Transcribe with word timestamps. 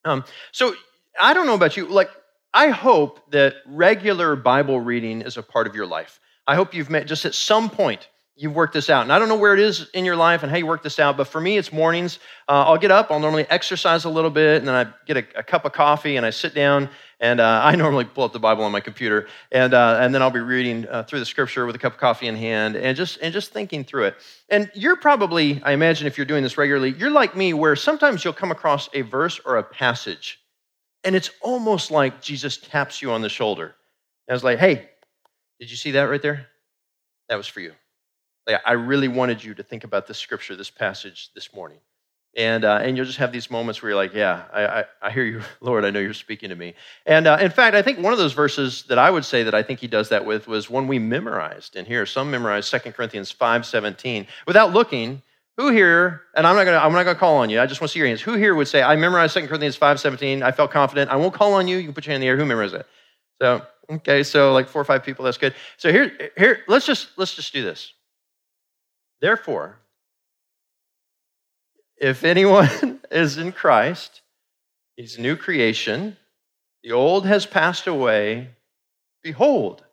Um, 0.05 0.23
so 0.54 0.73
I 1.20 1.34
don't 1.34 1.48
know 1.48 1.55
about 1.55 1.75
you, 1.75 1.88
like 1.88 2.09
I 2.54 2.70
hope 2.70 3.32
that 3.32 3.56
regular 3.66 4.36
Bible 4.36 4.80
reading 4.80 5.22
is 5.22 5.38
a 5.38 5.44
part 5.44 5.68
of 5.68 5.76
your 5.76 5.86
life. 5.86 6.20
I 6.46 6.55
hope 6.55 6.73
you've 6.73 6.90
met 6.90 7.08
just 7.08 7.26
at 7.26 7.34
some 7.34 7.70
point 7.70 8.09
you've 8.42 8.55
worked 8.55 8.73
this 8.73 8.90
out. 8.90 9.04
And 9.04 9.14
I 9.14 9.20
don't 9.20 9.30
know 9.30 9.36
where 9.36 9.54
it 9.54 9.59
is 9.59 9.90
in 9.94 10.04
your 10.04 10.16
life 10.16 10.42
and 10.42 10.52
how 10.52 10.58
you 10.58 10.66
work 10.66 10.82
this 10.82 11.00
out, 11.00 11.16
but 11.16 11.28
for 11.28 11.40
me, 11.40 11.58
it's 11.58 11.72
mornings. 11.72 12.18
Uh, 12.48 12.64
I'll 12.66 12.78
get 12.78 12.90
up, 12.90 13.12
I'll 13.12 13.20
normally 13.20 13.45
exercise 13.50 14.06
a 14.06 14.09
little 14.09 14.32
bit, 14.32 14.58
and 14.58 14.68
then 14.68 14.73
I 14.76 14.92
get 15.06 15.18
a, 15.18 15.40
a 15.40 15.44
cup 15.44 15.64
of 15.64 15.73
coffee 15.73 16.18
and 16.18 16.26
I 16.26 16.32
sit 16.32 16.56
down. 16.56 16.90
And 17.20 17.40
uh, 17.40 17.62
I 17.64 17.76
normally 17.76 18.06
pull 18.06 18.23
up 18.23 18.34
the 18.34 18.40
Bible 18.40 18.64
on 18.64 18.72
my 18.72 18.80
computer, 18.80 19.28
and, 19.52 19.73
uh, 19.76 20.00
and 20.02 20.14
then 20.14 20.23
I'll 20.23 20.31
be 20.31 20.40
reading 20.40 20.88
uh, 20.90 21.04
through 21.04 21.20
the 21.20 21.26
scripture 21.26 21.68
with 21.68 21.76
a 21.76 21.80
cup 21.80 21.94
of 21.94 22.00
coffee 22.00 22.28
in 22.28 22.36
hand 22.36 22.76
and 22.76 22.98
just, 22.98 23.20
and 23.22 23.31
just 23.31 23.52
thinking 23.52 23.84
through 23.84 24.06
it. 24.06 24.16
And 24.50 24.72
you're 24.73 24.95
probably, 24.95 25.62
I 25.64 25.73
imagine 25.73 26.08
if 26.08 26.18
you're 26.18 26.26
doing 26.26 26.42
this 26.42 26.58
regularly, 26.58 26.95
you're 26.98 27.12
like 27.12 27.36
me, 27.36 27.54
where 27.54 27.76
sometimes 27.76 28.23
you'll 28.23 28.34
come 28.34 28.52
across 28.52 28.90
a 28.94 29.02
verse 29.02 29.40
or 29.45 29.58
a 29.58 29.64
passage 29.64 30.40
and 31.04 31.16
it's 31.16 31.32
almost 31.41 31.91
like 31.91 32.22
Jesus 32.22 32.58
taps 32.58 33.02
you 33.02 33.12
on 33.12 33.22
the 33.22 33.30
shoulder. 33.30 33.76
And 34.28 34.36
it's 34.36 34.44
like, 34.44 34.59
hey, 34.59 34.90
did 35.59 35.70
you 35.70 35.78
see 35.78 35.92
that 35.92 36.04
right 36.04 36.22
there? 36.22 36.48
That 37.30 37.36
was 37.36 37.48
for 37.48 37.59
you. 37.59 37.73
Like, 38.48 38.62
I 38.66 38.73
really 38.73 39.08
wanted 39.08 39.44
you 39.44 39.53
to 39.53 39.64
think 39.64 39.84
about 39.84 40.08
this 40.08 40.17
scripture, 40.17 40.56
this 40.56 40.70
passage 40.70 41.30
this 41.36 41.53
morning. 41.53 41.78
And, 42.36 42.64
uh, 42.64 42.80
and 42.81 42.95
you'll 42.95 43.06
just 43.06 43.17
have 43.17 43.34
these 43.34 43.52
moments 43.52 43.81
where 43.81 43.90
you're 43.90 43.98
like, 43.98 44.14
yeah, 44.14 44.44
I, 44.53 44.66
I, 44.66 44.86
I 45.02 45.12
hear 45.12 45.25
you, 45.25 45.42
Lord. 45.62 45.84
I 45.84 45.90
know 45.90 46.00
you're 46.00 46.14
speaking 46.14 46.50
to 46.50 46.56
me. 46.56 46.75
And 47.06 47.28
uh, 47.28 47.38
in 47.42 47.52
fact, 47.52 47.75
I 47.75 47.81
think 47.81 48.00
one 48.00 48.14
of 48.14 48.20
those 48.20 48.34
verses 48.34 48.84
that 48.84 48.97
I 48.97 49.12
would 49.12 49.25
say 49.25 49.44
that 49.44 49.53
I 49.53 49.64
think 49.64 49.80
he 49.80 49.88
does 49.88 50.09
that 50.09 50.25
with 50.25 50.47
was 50.47 50.70
one 50.70 50.88
we 50.88 50.97
memorized 50.97 51.75
in 51.75 51.86
here. 51.86 52.06
Some 52.06 52.31
memorized 52.31 52.72
2 52.72 52.92
Corinthians 52.92 53.34
5.17. 53.34 54.28
Without 54.47 54.72
looking, 54.72 55.22
who 55.57 55.69
here, 55.69 56.21
and 56.35 56.47
I'm 56.47 56.55
not 56.55 56.66
gonna, 56.66 56.77
I'm 56.77 56.94
not 56.94 57.03
gonna 57.03 57.19
call 57.19 57.38
on 57.38 57.49
you, 57.49 57.61
I 57.61 57.66
just 57.66 57.81
want 57.81 57.89
to 57.89 57.94
see 57.94 57.99
your 57.99 58.07
hands. 58.07 58.21
Who 58.21 58.33
here 58.33 58.55
would 58.55 58.67
say, 58.67 58.81
I 58.81 58.95
memorized 58.95 59.33
2 59.35 59.47
Corinthians 59.47 59.77
5:17, 59.77 60.41
I 60.41 60.52
felt 60.52 60.71
confident, 60.71 61.11
I 61.11 61.16
won't 61.16 61.33
call 61.33 61.53
on 61.53 61.67
you, 61.67 61.77
you 61.77 61.83
can 61.83 61.94
put 61.94 62.05
your 62.05 62.11
hand 62.11 62.23
in 62.23 62.27
the 62.27 62.30
air, 62.30 62.38
who 62.38 62.45
memorized 62.45 62.75
it? 62.75 62.85
So, 63.41 63.66
okay, 63.89 64.23
so 64.23 64.53
like 64.53 64.67
four 64.67 64.81
or 64.81 64.85
five 64.85 65.03
people, 65.03 65.25
that's 65.25 65.38
good. 65.38 65.53
So 65.77 65.91
here, 65.91 66.31
here, 66.38 66.59
let's 66.67 66.85
just 66.85 67.09
let's 67.17 67.33
just 67.33 67.53
do 67.53 67.63
this. 67.63 67.94
Therefore, 69.19 69.77
if 71.97 72.23
anyone 72.23 72.99
is 73.11 73.38
in 73.38 73.52
Christ, 73.52 74.22
he's 74.95 75.17
a 75.17 75.22
new 75.22 75.35
creation. 75.35 76.17
The 76.83 76.91
old 76.91 77.25
has 77.27 77.45
passed 77.45 77.88
away. 77.88 78.49
Behold, 79.22 79.83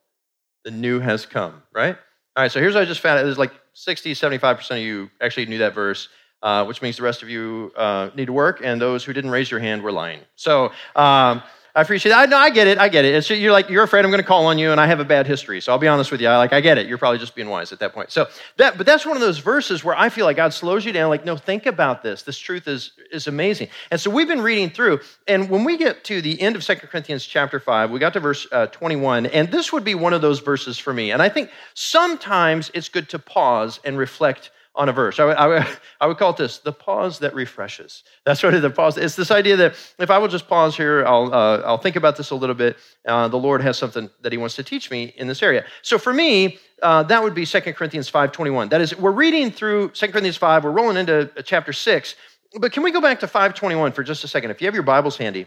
the 0.65 0.71
new 0.71 1.01
has 1.01 1.27
come, 1.27 1.63
right? 1.75 1.97
All 2.35 2.43
right, 2.45 2.51
so 2.51 2.61
here's 2.61 2.75
what 2.75 2.83
I 2.83 2.87
just 2.87 3.01
found. 3.01 3.27
There's 3.27 3.39
like 3.39 3.53
60, 3.79 4.13
75% 4.13 4.71
of 4.73 4.79
you 4.79 5.09
actually 5.21 5.47
knew 5.47 5.59
that 5.59 5.73
verse, 5.73 6.09
uh, 6.43 6.65
which 6.65 6.83
means 6.83 6.97
the 6.97 7.05
rest 7.05 7.23
of 7.23 7.29
you 7.29 7.73
uh, 7.77 8.11
need 8.17 8.27
to 8.27 8.33
work, 8.33 8.61
and 8.65 8.81
those 8.81 9.05
who 9.05 9.13
didn't 9.13 9.31
raise 9.31 9.53
your 9.53 9.61
hand 9.61 9.85
were 9.85 9.93
lying. 9.93 10.19
So, 10.35 10.73
um, 10.97 11.45
I 11.75 11.83
appreciate 11.83 12.11
that. 12.11 12.21
I, 12.21 12.27
no, 12.27 12.37
I 12.37 12.51
get 12.51 12.67
it. 12.67 12.79
I 12.79 12.89
get 12.89 13.05
it. 13.05 13.15
It's, 13.15 13.31
you're 13.31 13.53
like, 13.53 13.69
you're 13.69 13.85
afraid 13.85 14.05
I'm 14.05 14.11
going 14.11 14.23
to 14.23 14.27
call 14.27 14.47
on 14.47 14.59
you, 14.59 14.73
and 14.73 14.81
I 14.81 14.87
have 14.87 15.01
a 15.01 15.05
bad 15.05 15.27
history. 15.27 15.61
So 15.61 15.71
I'll 15.71 15.79
be 15.79 15.87
honest 15.87 16.11
with 16.11 16.21
you. 16.21 16.29
I, 16.29 16.37
like, 16.37 16.53
I 16.53 16.61
get 16.61 16.79
it. 16.79 16.87
You're 16.87 16.99
probably 16.99 17.19
just 17.19 17.35
being 17.35 17.49
wise 17.49 17.73
at 17.73 17.79
that 17.81 17.93
point. 17.93 18.11
So 18.11 18.27
that, 18.57 18.77
but 18.77 18.87
that's 18.87 19.07
one 19.07 19.17
of 19.17 19.21
those 19.21 19.39
verses 19.39 19.85
where 19.85 19.97
I 19.97 20.09
feel 20.09 20.25
like 20.25 20.37
God 20.37 20.53
slows 20.53 20.85
you 20.85 20.93
down. 20.93 21.11
Like, 21.11 21.25
no, 21.25 21.37
think 21.37 21.67
about 21.67 22.03
this. 22.03 22.23
This 22.23 22.39
truth 22.39 22.67
is, 22.67 22.93
is 23.13 23.27
amazing. 23.27 23.69
And 23.91 24.01
so 24.01 24.11
we've 24.11 24.29
been 24.29 24.41
reading 24.41 24.71
through, 24.71 25.01
and 25.27 25.49
when 25.51 25.65
we 25.65 25.77
get 25.77 26.05
to 26.05 26.21
the 26.23 26.41
end 26.41 26.57
of 26.57 26.65
Second 26.65 26.89
Corinthians 26.89 27.25
chapter 27.25 27.61
5, 27.61 27.91
we 27.91 27.99
got 27.99 28.13
to 28.15 28.21
verse 28.21 28.47
uh, 28.51 28.67
21, 28.67 29.27
and 29.27 29.51
this 29.51 29.73
would 29.73 29.85
be 29.85 29.95
one 29.95 30.13
of 30.13 30.23
those 30.23 30.41
verses 30.41 30.79
for 30.79 30.93
me. 30.93 31.13
And 31.13 31.23
I 31.23 31.29
think 31.29 31.51
sometimes 31.75 32.71
it's 32.75 32.89
good 32.89 33.09
to 33.11 33.19
pause 33.19 33.79
and 33.85 33.99
reflect 33.99 34.51
on 34.75 34.89
a 34.89 34.93
verse. 34.93 35.19
I 35.19 35.25
would, 35.25 35.37
I, 35.37 35.47
would, 35.47 35.67
I 36.01 36.07
would, 36.07 36.19
call 36.19 36.31
it 36.31 36.37
this 36.37 36.59
the 36.59 36.73
pause 36.73 37.19
that 37.19 37.35
refreshes. 37.35 38.05
That's 38.25 38.43
of 38.45 38.63
the 38.63 38.71
pause. 38.71 38.97
It's 38.97 39.17
this 39.17 39.31
idea 39.31 39.57
that 39.57 39.75
if 39.99 40.11
I 40.11 40.19
will 40.19 40.29
just 40.29 40.49
pause 40.49 40.77
here, 40.77 41.05
I'll, 41.05 41.33
uh, 41.35 41.63
I'll 41.65 41.79
think 41.79 41.97
about 41.97 42.17
this 42.17 42.31
a 42.31 42.35
little 42.35 42.55
bit. 42.55 42.77
Uh, 43.07 43.29
the 43.29 43.37
Lord 43.37 43.61
has 43.63 43.77
something 43.77 44.09
that 44.23 44.33
He 44.33 44.39
wants 44.39 44.57
to 44.57 44.63
teach 44.63 44.91
me 44.91 45.13
in 45.17 45.27
this 45.27 45.43
area. 45.43 45.65
So 45.83 45.99
for 45.99 46.13
me, 46.13 46.59
uh, 46.83 47.03
that 47.05 47.23
would 47.23 47.35
be 47.35 47.45
2 47.45 47.61
Corinthians 47.61 48.11
5.21. 48.11 48.71
That 48.71 48.81
is, 48.81 48.97
we're 48.97 49.11
reading 49.11 49.51
through 49.51 49.91
2 49.91 50.09
Corinthians 50.09 50.37
5, 50.37 50.65
we're 50.65 50.71
rolling 50.71 50.97
into 50.97 51.31
uh, 51.37 51.43
chapter 51.43 51.73
6. 51.73 52.15
But 52.61 52.73
can 52.73 52.83
we 52.83 52.93
go 52.93 53.01
back 53.01 53.21
to 53.21 53.27
5.21 53.27 53.95
for 53.95 54.03
just 54.03 54.25
a 54.25 54.29
second? 54.29 54.51
If 54.51 54.61
you 54.61 54.67
have 54.67 54.75
your 54.75 54.85
Bibles 54.85 55.17
handy, 55.17 55.47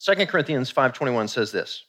2 0.00 0.26
Corinthians 0.26 0.72
5.21 0.72 1.28
says 1.28 1.52
this. 1.52 1.84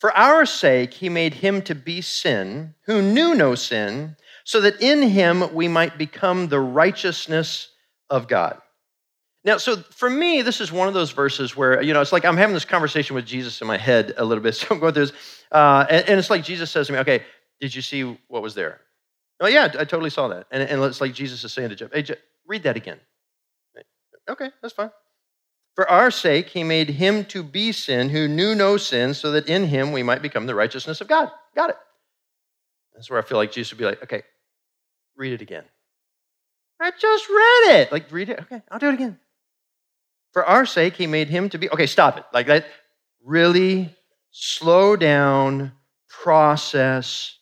For 0.00 0.10
our 0.16 0.44
sake, 0.46 0.92
he 0.92 1.08
made 1.08 1.34
him 1.34 1.62
to 1.62 1.76
be 1.76 2.00
sin, 2.00 2.74
who 2.86 3.00
knew 3.00 3.36
no 3.36 3.54
sin, 3.54 4.16
so 4.44 4.60
that 4.60 4.80
in 4.80 5.02
him 5.02 5.54
we 5.54 5.68
might 5.68 5.98
become 5.98 6.48
the 6.48 6.60
righteousness 6.60 7.68
of 8.10 8.28
God. 8.28 8.60
Now, 9.44 9.56
so 9.56 9.76
for 9.76 10.08
me, 10.08 10.42
this 10.42 10.60
is 10.60 10.70
one 10.70 10.86
of 10.86 10.94
those 10.94 11.10
verses 11.10 11.56
where, 11.56 11.82
you 11.82 11.92
know, 11.92 12.00
it's 12.00 12.12
like 12.12 12.24
I'm 12.24 12.36
having 12.36 12.54
this 12.54 12.64
conversation 12.64 13.16
with 13.16 13.26
Jesus 13.26 13.60
in 13.60 13.66
my 13.66 13.76
head 13.76 14.14
a 14.16 14.24
little 14.24 14.42
bit. 14.42 14.54
So 14.62 14.68
I'm 14.70 14.78
going 14.78 14.94
through 14.94 15.06
this, 15.06 15.44
uh, 15.50 15.84
and, 15.90 16.08
and, 16.08 16.18
it's 16.18 16.30
like 16.30 16.44
Jesus 16.44 16.70
says 16.70 16.86
to 16.86 16.92
me, 16.92 17.00
okay, 17.00 17.22
did 17.60 17.74
you 17.74 17.82
see 17.82 18.16
what 18.28 18.42
was 18.42 18.54
there? 18.54 18.80
Oh, 19.40 19.48
yeah, 19.48 19.64
I 19.64 19.84
totally 19.84 20.10
saw 20.10 20.28
that. 20.28 20.46
And, 20.52 20.62
and 20.62 20.80
it's 20.84 21.00
like 21.00 21.12
Jesus 21.12 21.42
is 21.42 21.52
saying 21.52 21.70
to 21.70 21.74
Jeff, 21.74 21.92
hey, 21.92 22.02
Jeff, 22.02 22.18
read 22.46 22.62
that 22.62 22.76
again. 22.76 23.00
Okay, 24.30 24.50
that's 24.60 24.74
fine. 24.74 24.90
For 25.74 25.90
our 25.90 26.10
sake, 26.10 26.48
he 26.48 26.62
made 26.62 26.90
him 26.90 27.24
to 27.26 27.42
be 27.42 27.72
sin 27.72 28.10
who 28.10 28.28
knew 28.28 28.54
no 28.54 28.76
sin, 28.76 29.14
so 29.14 29.32
that 29.32 29.48
in 29.48 29.66
him 29.66 29.90
we 29.90 30.02
might 30.02 30.22
become 30.22 30.46
the 30.46 30.54
righteousness 30.54 31.00
of 31.00 31.08
God. 31.08 31.30
Got 31.56 31.70
it. 31.70 31.76
That's 32.94 33.10
where 33.10 33.18
I 33.18 33.22
feel 33.22 33.38
like 33.38 33.50
Jesus 33.50 33.72
would 33.72 33.78
be 33.78 33.84
like, 33.84 34.02
okay, 34.02 34.22
read 35.16 35.32
it 35.32 35.42
again. 35.42 35.64
I 36.80 36.90
just 36.98 37.28
read 37.28 37.80
it. 37.80 37.92
Like, 37.92 38.10
read 38.10 38.28
it. 38.28 38.40
Okay, 38.40 38.62
I'll 38.70 38.78
do 38.78 38.88
it 38.88 38.94
again. 38.94 39.18
For 40.32 40.44
our 40.44 40.66
sake, 40.66 40.94
he 40.94 41.06
made 41.06 41.28
him 41.28 41.48
to 41.50 41.58
be. 41.58 41.70
Okay, 41.70 41.86
stop 41.86 42.18
it. 42.18 42.24
Like 42.32 42.46
that. 42.46 42.66
Really 43.24 43.94
slow 44.32 44.96
down, 44.96 45.72
process, 46.08 47.36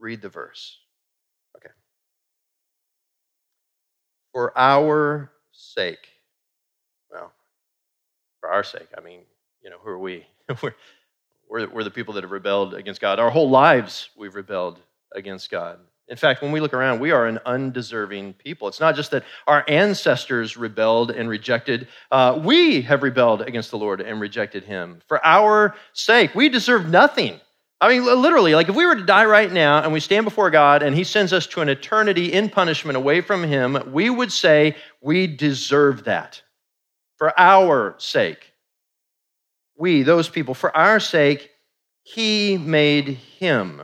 read 0.00 0.22
the 0.22 0.28
verse. 0.28 0.78
Okay. 1.56 1.72
For 4.32 4.56
our 4.56 5.32
sake. 5.52 6.08
Well, 7.10 7.32
for 8.40 8.50
our 8.50 8.62
sake, 8.64 8.88
I 8.96 9.00
mean, 9.00 9.20
you 9.62 9.68
know, 9.68 9.78
who 9.82 9.90
are 9.90 9.98
we? 9.98 10.24
we're, 10.62 10.74
we're, 11.50 11.68
we're 11.68 11.84
the 11.84 11.90
people 11.90 12.14
that 12.14 12.24
have 12.24 12.30
rebelled 12.30 12.74
against 12.74 13.00
God. 13.00 13.18
Our 13.18 13.30
whole 13.30 13.50
lives, 13.50 14.10
we've 14.16 14.34
rebelled 14.34 14.80
against 15.14 15.50
God. 15.50 15.78
In 16.08 16.16
fact, 16.16 16.40
when 16.40 16.52
we 16.52 16.60
look 16.60 16.72
around, 16.72 17.00
we 17.00 17.10
are 17.10 17.26
an 17.26 17.38
undeserving 17.44 18.32
people. 18.34 18.66
It's 18.66 18.80
not 18.80 18.96
just 18.96 19.10
that 19.10 19.24
our 19.46 19.62
ancestors 19.68 20.56
rebelled 20.56 21.10
and 21.10 21.28
rejected, 21.28 21.88
uh, 22.10 22.40
we 22.42 22.80
have 22.82 23.02
rebelled 23.02 23.42
against 23.42 23.70
the 23.70 23.78
Lord 23.78 24.00
and 24.00 24.18
rejected 24.18 24.64
Him. 24.64 25.00
For 25.06 25.24
our 25.24 25.74
sake, 25.92 26.34
we 26.34 26.48
deserve 26.48 26.88
nothing. 26.88 27.40
I 27.80 27.88
mean, 27.90 28.04
literally, 28.04 28.54
like 28.54 28.68
if 28.68 28.74
we 28.74 28.86
were 28.86 28.96
to 28.96 29.04
die 29.04 29.26
right 29.26 29.52
now 29.52 29.82
and 29.82 29.92
we 29.92 30.00
stand 30.00 30.24
before 30.24 30.50
God 30.50 30.82
and 30.82 30.96
He 30.96 31.04
sends 31.04 31.32
us 31.32 31.46
to 31.48 31.60
an 31.60 31.68
eternity 31.68 32.32
in 32.32 32.48
punishment 32.48 32.96
away 32.96 33.20
from 33.20 33.44
Him, 33.44 33.92
we 33.92 34.08
would 34.08 34.32
say 34.32 34.76
we 35.02 35.26
deserve 35.26 36.04
that. 36.04 36.42
For 37.16 37.38
our 37.38 37.94
sake, 37.98 38.52
we, 39.76 40.02
those 40.02 40.28
people, 40.28 40.54
for 40.54 40.74
our 40.74 41.00
sake, 41.00 41.50
He 42.02 42.56
made 42.56 43.08
Him 43.08 43.82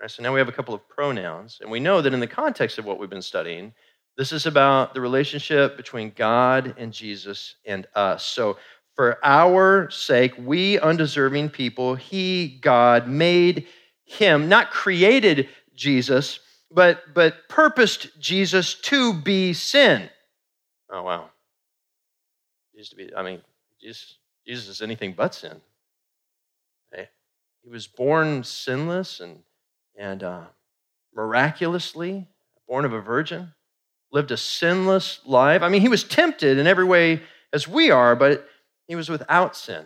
Right, 0.00 0.10
so 0.10 0.22
now 0.22 0.32
we 0.32 0.40
have 0.40 0.48
a 0.48 0.52
couple 0.52 0.74
of 0.74 0.86
pronouns, 0.88 1.58
and 1.60 1.70
we 1.70 1.80
know 1.80 2.02
that 2.02 2.12
in 2.12 2.20
the 2.20 2.26
context 2.26 2.78
of 2.78 2.84
what 2.84 2.98
we've 2.98 3.10
been 3.10 3.22
studying, 3.22 3.72
this 4.16 4.32
is 4.32 4.46
about 4.46 4.94
the 4.94 5.00
relationship 5.00 5.76
between 5.76 6.12
God 6.14 6.74
and 6.76 6.92
Jesus 6.92 7.56
and 7.64 7.86
us. 7.94 8.24
So, 8.24 8.58
for 8.94 9.18
our 9.22 9.90
sake, 9.90 10.32
we 10.38 10.78
undeserving 10.78 11.50
people, 11.50 11.94
He, 11.94 12.58
God, 12.62 13.08
made 13.08 13.66
Him, 14.04 14.48
not 14.48 14.70
created 14.70 15.48
Jesus, 15.74 16.40
but, 16.70 17.02
but 17.14 17.48
purposed 17.48 18.18
Jesus 18.18 18.74
to 18.74 19.12
be 19.12 19.52
sin. 19.52 20.08
Oh, 20.90 21.02
wow. 21.02 21.30
Jesus 22.74 22.90
to 22.90 22.96
be, 22.96 23.14
I 23.14 23.22
mean, 23.22 23.42
Jesus, 23.80 24.16
Jesus 24.46 24.68
is 24.68 24.82
anything 24.82 25.12
but 25.12 25.34
sin. 25.34 25.60
He 27.66 27.72
was 27.72 27.88
born 27.88 28.44
sinless 28.44 29.18
and 29.18 29.42
and 29.96 30.22
uh, 30.22 30.42
miraculously 31.14 32.26
born 32.68 32.84
of 32.84 32.92
a 32.92 33.00
virgin, 33.00 33.52
lived 34.12 34.30
a 34.30 34.36
sinless 34.36 35.20
life. 35.24 35.62
I 35.62 35.68
mean, 35.68 35.80
he 35.80 35.88
was 35.88 36.04
tempted 36.04 36.58
in 36.58 36.66
every 36.66 36.84
way 36.84 37.22
as 37.52 37.68
we 37.68 37.90
are, 37.90 38.16
but 38.16 38.48
he 38.88 38.96
was 38.96 39.08
without 39.08 39.56
sin. 39.56 39.84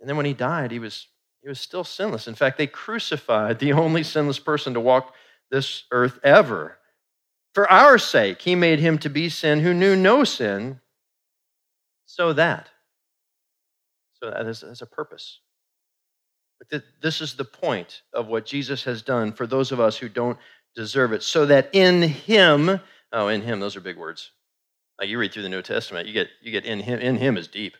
And 0.00 0.08
then 0.08 0.16
when 0.16 0.26
he 0.26 0.34
died, 0.34 0.70
he 0.70 0.78
was, 0.78 1.06
he 1.42 1.48
was 1.48 1.60
still 1.60 1.84
sinless. 1.84 2.28
In 2.28 2.34
fact, 2.34 2.58
they 2.58 2.66
crucified 2.66 3.58
the 3.58 3.72
only 3.72 4.02
sinless 4.02 4.38
person 4.38 4.74
to 4.74 4.80
walk 4.80 5.14
this 5.50 5.84
earth 5.90 6.18
ever. 6.22 6.78
For 7.54 7.70
our 7.70 7.98
sake, 7.98 8.42
he 8.42 8.54
made 8.54 8.80
him 8.80 8.98
to 8.98 9.08
be 9.08 9.28
sin 9.28 9.60
who 9.60 9.72
knew 9.72 9.94
no 9.94 10.24
sin, 10.24 10.80
so 12.06 12.32
that. 12.32 12.68
So 14.20 14.30
that 14.30 14.46
is, 14.46 14.62
a 14.82 14.86
purpose. 14.86 15.40
But 16.58 16.82
this 17.02 17.20
is 17.20 17.34
the 17.34 17.44
point 17.44 18.02
of 18.12 18.28
what 18.28 18.46
Jesus 18.46 18.84
has 18.84 19.02
done 19.02 19.32
for 19.32 19.46
those 19.46 19.72
of 19.72 19.80
us 19.80 19.96
who 19.96 20.08
don't 20.08 20.38
deserve 20.74 21.12
it, 21.12 21.22
so 21.22 21.46
that 21.46 21.70
in 21.72 22.02
him, 22.02 22.80
oh, 23.12 23.28
in 23.28 23.42
him, 23.42 23.60
those 23.60 23.76
are 23.76 23.80
big 23.80 23.96
words. 23.96 24.30
Like 24.98 25.08
you 25.08 25.18
read 25.18 25.32
through 25.32 25.42
the 25.42 25.48
New 25.48 25.62
Testament, 25.62 26.06
you 26.06 26.12
get, 26.12 26.28
you 26.42 26.52
get 26.52 26.64
in 26.64 26.80
him, 26.80 26.98
in 27.00 27.16
him 27.16 27.36
is 27.36 27.48
deep. 27.48 27.76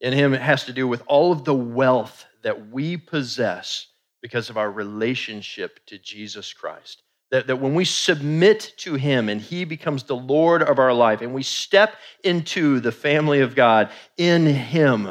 In 0.00 0.12
him, 0.12 0.34
it 0.34 0.40
has 0.40 0.64
to 0.64 0.72
do 0.72 0.88
with 0.88 1.02
all 1.06 1.32
of 1.32 1.44
the 1.44 1.54
wealth 1.54 2.26
that 2.42 2.70
we 2.70 2.96
possess 2.96 3.86
because 4.20 4.50
of 4.50 4.56
our 4.56 4.70
relationship 4.70 5.80
to 5.86 5.98
Jesus 5.98 6.52
Christ. 6.52 7.02
That, 7.30 7.46
that 7.46 7.60
when 7.60 7.74
we 7.74 7.84
submit 7.84 8.74
to 8.78 8.94
him 8.94 9.28
and 9.28 9.40
he 9.40 9.64
becomes 9.64 10.04
the 10.04 10.16
Lord 10.16 10.62
of 10.62 10.78
our 10.78 10.92
life 10.92 11.22
and 11.22 11.32
we 11.32 11.42
step 11.42 11.96
into 12.24 12.80
the 12.80 12.92
family 12.92 13.40
of 13.40 13.54
God, 13.54 13.90
in 14.16 14.46
him, 14.46 15.08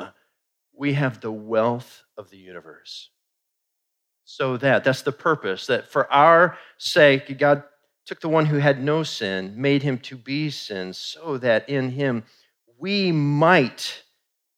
we 0.75 0.93
have 0.93 1.19
the 1.19 1.31
wealth 1.31 2.03
of 2.21 2.29
the 2.29 2.37
universe. 2.37 3.09
So 4.23 4.55
that, 4.57 4.85
that's 4.85 5.01
the 5.01 5.11
purpose, 5.11 5.65
that 5.67 5.91
for 5.91 6.11
our 6.13 6.57
sake, 6.77 7.37
God 7.37 7.63
took 8.05 8.21
the 8.21 8.29
one 8.29 8.45
who 8.45 8.57
had 8.57 8.81
no 8.81 9.03
sin, 9.03 9.55
made 9.57 9.83
him 9.83 9.97
to 9.99 10.15
be 10.15 10.49
sin, 10.49 10.93
so 10.93 11.37
that 11.39 11.67
in 11.67 11.89
him 11.89 12.23
we 12.77 13.11
might, 13.11 14.03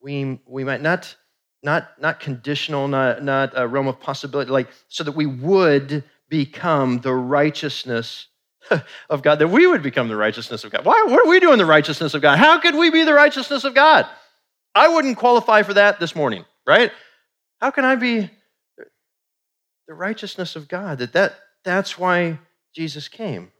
we, 0.01 0.39
we 0.45 0.63
might 0.63 0.81
not, 0.81 1.15
not, 1.63 1.89
not 1.99 2.19
conditional, 2.19 2.87
not, 2.87 3.23
not 3.23 3.53
a 3.55 3.67
realm 3.67 3.87
of 3.87 3.99
possibility, 3.99 4.51
like 4.51 4.67
so 4.89 5.03
that 5.03 5.13
we 5.13 5.25
would 5.25 6.03
become 6.29 6.99
the 6.99 7.13
righteousness 7.13 8.27
of 9.09 9.21
God, 9.23 9.39
that 9.39 9.47
we 9.47 9.65
would 9.65 9.81
become 9.81 10.07
the 10.07 10.15
righteousness 10.15 10.63
of 10.63 10.71
God. 10.71 10.85
Why? 10.85 11.05
What 11.07 11.25
are 11.25 11.29
we 11.29 11.39
doing 11.39 11.57
the 11.57 11.65
righteousness 11.65 12.13
of 12.13 12.21
God? 12.21 12.37
How 12.37 12.59
could 12.59 12.75
we 12.75 12.89
be 12.89 13.03
the 13.03 13.13
righteousness 13.13 13.63
of 13.63 13.73
God? 13.73 14.07
I 14.75 14.87
wouldn't 14.87 15.17
qualify 15.17 15.63
for 15.63 15.73
that 15.75 15.99
this 15.99 16.15
morning, 16.15 16.45
right? 16.65 16.91
How 17.63 17.71
can 17.71 17.85
I 17.85 17.95
be 17.95 18.29
the 19.87 19.93
righteousness 19.93 20.57
of 20.57 20.67
God? 20.67 20.97
That, 20.97 21.13
that 21.13 21.35
that's 21.63 21.97
why 21.97 22.39
Jesus 22.75 23.07
came. 23.07 23.53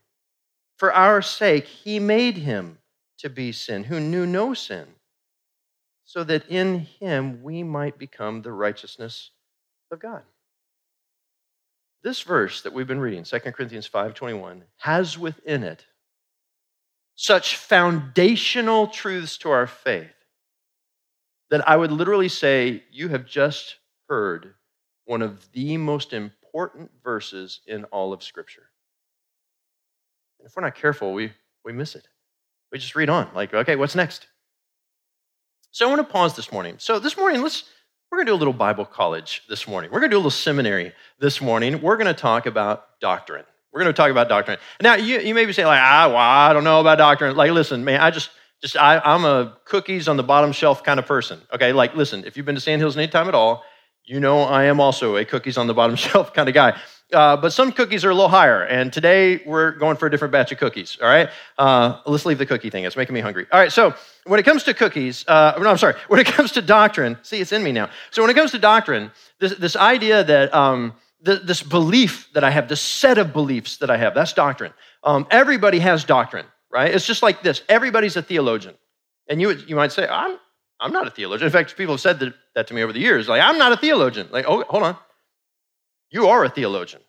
For 0.76 0.92
our 0.92 1.22
sake, 1.22 1.64
he 1.64 2.00
made 2.00 2.36
him 2.36 2.80
to 3.20 3.30
be 3.30 3.54
sin, 3.54 3.86
who 3.86 4.02
knew 4.02 4.26
no 4.26 4.54
sin, 4.54 4.88
so 6.04 6.26
that 6.26 6.50
in 6.50 6.80
him 6.80 7.44
we 7.44 7.64
might 7.64 7.98
become 7.98 8.42
the 8.42 8.52
righteousness 8.52 9.32
of 9.90 10.02
God. 10.02 10.24
This 12.04 12.20
verse 12.24 12.62
that 12.64 12.74
we've 12.74 12.86
been 12.86 13.00
reading, 13.00 13.24
2 13.24 13.40
Corinthians 13.40 13.88
5:21, 13.88 14.64
has 14.80 15.18
within 15.18 15.64
it 15.64 15.86
such 17.16 17.56
foundational 17.56 18.88
truths 18.88 19.38
to 19.38 19.52
our 19.52 19.66
faith 19.66 20.12
that 21.52 21.66
I 21.70 21.78
would 21.78 21.94
literally 21.94 22.28
say 22.28 22.84
you 22.92 23.08
have 23.08 23.26
just 23.26 23.78
heard 24.13 24.54
one 25.06 25.24
of 25.24 25.51
the 25.54 25.75
most 25.75 26.13
important 26.13 26.92
verses 27.04 27.62
in 27.65 27.83
all 27.86 28.13
of 28.13 28.21
Scripture. 28.21 28.69
And 30.38 30.48
if 30.48 30.56
we're 30.56 30.62
not 30.62 30.75
careful, 30.75 31.13
we, 31.13 31.31
we 31.65 31.74
miss 31.74 31.95
it. 31.95 32.07
We 32.71 32.77
just 32.77 32.95
read 32.95 33.10
on, 33.10 33.27
like, 33.33 33.56
okay, 33.56 33.75
what's 33.75 33.95
next? 33.95 34.27
So 35.71 35.88
I 35.88 35.89
want 35.89 36.07
to 36.07 36.13
pause 36.13 36.36
this 36.36 36.51
morning. 36.51 36.75
So 36.77 37.00
this 37.00 37.18
morning, 37.18 37.42
let's 37.42 37.63
we're 38.12 38.18
going 38.18 38.27
to 38.27 38.31
do 38.33 38.36
a 38.36 38.38
little 38.38 38.54
Bible 38.54 38.86
college 38.86 39.42
this 39.50 39.68
morning. 39.68 39.89
We're 39.92 40.00
going 40.00 40.12
to 40.12 40.13
do 40.13 40.18
a 40.18 40.19
little 40.19 40.30
seminary 40.30 40.94
this 41.18 41.42
morning. 41.42 41.81
We're 41.81 41.98
going 41.98 42.06
to 42.06 42.13
talk 42.13 42.45
about 42.45 43.00
doctrine. 43.00 43.45
We're 43.71 43.81
going 43.81 43.92
to 43.92 43.98
talk 43.98 44.12
about 44.12 44.30
doctrine. 44.30 44.60
Now, 44.80 44.94
you, 44.94 45.21
you 45.21 45.33
may 45.33 45.45
be 45.45 45.54
saying, 45.54 45.65
like, 45.65 45.81
ah, 45.81 46.07
well, 46.10 46.18
I 46.18 46.54
don't 46.54 46.63
know 46.63 46.80
about 46.80 47.00
doctrine. 47.00 47.36
Like, 47.36 47.51
listen, 47.51 47.83
man, 47.83 48.00
I 48.00 48.12
just, 48.12 48.30
just 48.62 48.77
I, 48.77 49.00
I'm 49.00 49.25
a 49.25 49.57
cookies 49.65 50.07
on 50.07 50.18
the 50.18 50.24
bottom 50.24 50.51
shelf 50.51 50.83
kind 50.83 51.00
of 51.00 51.07
person. 51.07 51.42
Okay, 51.51 51.74
like, 51.74 51.95
listen, 51.95 52.24
if 52.25 52.38
you've 52.38 52.45
been 52.45 52.54
to 52.54 52.62
Sandhills 52.62 52.95
any 52.95 53.07
time 53.07 53.27
at 53.27 53.33
all, 53.33 53.63
you 54.06 54.20
know 54.20 54.42
I 54.42 54.66
am 54.66 54.80
also 54.80 55.16
a 55.16 55.26
cookies 55.26 55.58
on 55.58 55.68
the 55.68 55.74
bottom 55.74 55.96
shelf 56.06 56.34
kind 56.34 56.50
of 56.50 56.56
guy. 56.56 56.80
Uh, 57.12 57.38
but 57.38 57.54
some 57.54 57.72
cookies 57.72 58.04
are 58.04 58.10
a 58.10 58.14
little 58.14 58.30
higher. 58.30 58.64
And 58.64 58.92
today 58.92 59.42
we're 59.46 59.72
going 59.72 59.98
for 59.98 60.08
a 60.08 60.12
different 60.12 60.32
batch 60.32 60.52
of 60.52 60.58
cookies. 60.58 60.98
All 61.00 61.08
right. 61.08 61.30
Uh, 61.60 62.00
let's 62.08 62.26
leave 62.26 62.40
the 62.40 62.46
cookie 62.46 62.72
thing. 62.72 62.86
It's 62.86 62.96
making 62.96 63.14
me 63.14 63.22
hungry. 63.22 63.46
All 63.52 63.60
right. 63.60 63.72
So 63.72 63.94
when 64.26 64.40
it 64.40 64.44
comes 64.44 64.64
to 64.64 64.74
cookies, 64.74 65.24
uh, 65.28 65.54
no, 65.60 65.70
I'm 65.70 65.78
sorry. 65.78 65.96
When 66.08 66.20
it 66.20 66.26
comes 66.38 66.54
to 66.54 66.62
doctrine, 66.62 67.18
see, 67.22 67.40
it's 67.40 67.52
in 67.52 67.64
me 67.64 67.72
now. 67.72 67.90
So 68.10 68.24
when 68.24 68.32
it 68.32 68.34
comes 68.34 68.52
to 68.52 68.60
doctrine, 68.60 69.12
this, 69.40 69.56
this 69.58 69.76
idea 69.76 70.24
that 70.24 70.54
um, 70.54 70.94
this 71.22 71.62
belief 71.62 72.30
that 72.34 72.44
I 72.44 72.50
have, 72.50 72.68
this 72.68 72.82
set 72.82 73.18
of 73.18 73.32
beliefs 73.32 73.78
that 73.78 73.90
I 73.90 73.98
have, 73.98 74.14
that's 74.14 74.34
doctrine. 74.34 74.74
Um, 75.04 75.28
everybody 75.32 75.80
has 75.80 76.04
doctrine, 76.04 76.46
right? 76.72 76.94
It's 76.94 77.06
just 77.06 77.24
like 77.24 77.44
this. 77.44 77.62
Everybody's 77.70 78.18
a 78.18 78.22
theologian. 78.22 78.76
And 79.30 79.40
you, 79.40 79.52
you 79.52 79.76
might 79.76 79.92
say, 79.92 80.08
I'm, 80.08 80.38
I'm 80.84 80.92
not 80.92 81.08
a 81.08 81.10
theologian. 81.10 81.46
In 81.46 81.52
fact, 81.52 81.78
people 81.78 81.94
have 81.94 82.02
said 82.02 82.20
that, 82.20 82.34
that 82.56 82.68
to 82.68 82.74
me 82.74 82.84
over 82.84 82.92
the 82.92 83.00
years. 83.00 83.30
Like, 83.30 83.42
I'm 83.42 83.58
not 83.58 83.72
a 83.72 83.78
theologian. 83.78 84.28
Like, 84.32 84.44
oh, 84.46 84.64
hold 84.68 84.84
on. 84.84 84.98
You 86.12 86.28
are 86.28 86.44
a 86.44 86.50
theologian. 86.50 87.02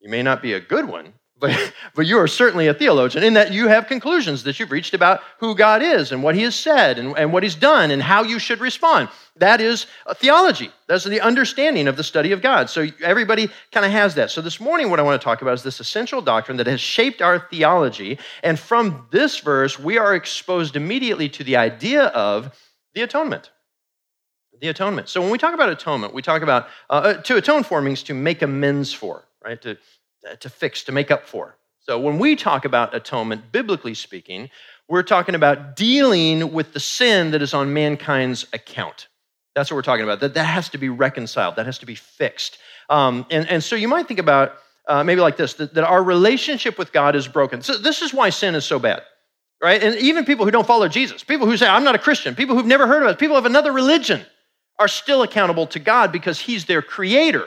You 0.00 0.08
may 0.08 0.22
not 0.22 0.40
be 0.40 0.54
a 0.54 0.60
good 0.60 0.86
one, 0.86 1.12
but, 1.38 1.74
but 1.94 2.06
you 2.06 2.18
are 2.18 2.26
certainly 2.26 2.66
a 2.66 2.72
theologian 2.72 3.22
in 3.22 3.34
that 3.34 3.52
you 3.52 3.68
have 3.68 3.88
conclusions 3.88 4.42
that 4.44 4.58
you've 4.58 4.70
reached 4.70 4.94
about 4.94 5.20
who 5.38 5.54
God 5.54 5.82
is 5.82 6.12
and 6.12 6.22
what 6.22 6.34
He 6.34 6.42
has 6.44 6.54
said 6.54 6.98
and, 6.98 7.14
and 7.18 7.30
what 7.30 7.42
He's 7.42 7.54
done 7.54 7.90
and 7.90 8.02
how 8.02 8.22
you 8.22 8.38
should 8.38 8.58
respond. 8.58 9.10
That 9.36 9.60
is 9.60 9.86
uh, 10.06 10.14
theology. 10.14 10.70
That's 10.86 11.04
the 11.04 11.20
understanding 11.20 11.88
of 11.88 11.98
the 11.98 12.02
study 12.02 12.32
of 12.32 12.40
God. 12.40 12.70
So 12.70 12.86
everybody 13.02 13.50
kind 13.70 13.84
of 13.84 13.92
has 13.92 14.14
that. 14.14 14.30
So 14.30 14.40
this 14.40 14.60
morning, 14.60 14.88
what 14.88 14.98
I 14.98 15.02
want 15.02 15.20
to 15.20 15.24
talk 15.24 15.42
about 15.42 15.52
is 15.52 15.62
this 15.62 15.78
essential 15.78 16.22
doctrine 16.22 16.56
that 16.56 16.66
has 16.66 16.80
shaped 16.80 17.20
our 17.20 17.38
theology. 17.38 18.18
And 18.42 18.58
from 18.58 19.06
this 19.10 19.40
verse, 19.40 19.78
we 19.78 19.98
are 19.98 20.14
exposed 20.14 20.74
immediately 20.74 21.28
to 21.28 21.44
the 21.44 21.56
idea 21.56 22.04
of 22.06 22.56
the 22.98 23.04
atonement 23.04 23.50
the 24.60 24.68
atonement. 24.68 25.08
So 25.08 25.20
when 25.20 25.30
we 25.30 25.38
talk 25.38 25.54
about 25.54 25.68
atonement, 25.68 26.12
we 26.12 26.20
talk 26.20 26.42
about 26.42 26.66
uh, 26.90 26.92
uh, 26.92 27.14
to 27.22 27.36
atone 27.36 27.62
for 27.62 27.80
means 27.80 28.02
to 28.04 28.14
make 28.14 28.42
amends 28.42 28.92
for, 28.92 29.24
right? 29.44 29.60
To, 29.62 29.78
to 30.40 30.50
fix, 30.50 30.82
to 30.84 30.92
make 30.92 31.12
up 31.12 31.28
for. 31.28 31.56
So 31.78 31.96
when 32.00 32.18
we 32.18 32.34
talk 32.34 32.64
about 32.64 32.92
atonement, 32.92 33.52
biblically 33.52 33.94
speaking, 33.94 34.50
we're 34.88 35.04
talking 35.04 35.36
about 35.36 35.76
dealing 35.76 36.52
with 36.52 36.72
the 36.72 36.80
sin 36.80 37.30
that 37.30 37.40
is 37.40 37.54
on 37.54 37.72
mankind's 37.72 38.46
account. 38.52 39.06
That's 39.54 39.70
what 39.70 39.76
we're 39.76 39.82
talking 39.82 40.02
about. 40.02 40.18
That, 40.18 40.34
that 40.34 40.44
has 40.46 40.68
to 40.70 40.78
be 40.78 40.88
reconciled, 40.88 41.54
that 41.54 41.66
has 41.66 41.78
to 41.78 41.86
be 41.86 41.94
fixed. 41.94 42.58
Um, 42.90 43.26
and, 43.30 43.48
and 43.48 43.62
so 43.62 43.76
you 43.76 43.86
might 43.86 44.08
think 44.08 44.18
about 44.18 44.56
uh, 44.88 45.04
maybe 45.04 45.20
like 45.20 45.36
this 45.36 45.54
that, 45.54 45.74
that 45.74 45.84
our 45.84 46.02
relationship 46.02 46.78
with 46.78 46.92
God 46.92 47.14
is 47.14 47.28
broken. 47.28 47.62
So 47.62 47.78
this 47.78 48.02
is 48.02 48.12
why 48.12 48.30
sin 48.30 48.56
is 48.56 48.64
so 48.64 48.80
bad 48.80 49.02
right? 49.62 49.82
And 49.82 49.96
even 49.96 50.24
people 50.24 50.44
who 50.44 50.50
don't 50.50 50.66
follow 50.66 50.88
Jesus, 50.88 51.24
people 51.24 51.46
who 51.46 51.56
say, 51.56 51.66
I'm 51.66 51.84
not 51.84 51.94
a 51.94 51.98
Christian, 51.98 52.34
people 52.34 52.56
who've 52.56 52.66
never 52.66 52.86
heard 52.86 53.02
of 53.02 53.10
it, 53.10 53.18
people 53.18 53.36
of 53.36 53.46
another 53.46 53.72
religion, 53.72 54.24
are 54.78 54.88
still 54.88 55.22
accountable 55.22 55.66
to 55.68 55.78
God 55.78 56.12
because 56.12 56.38
He's 56.38 56.64
their 56.66 56.82
creator. 56.82 57.46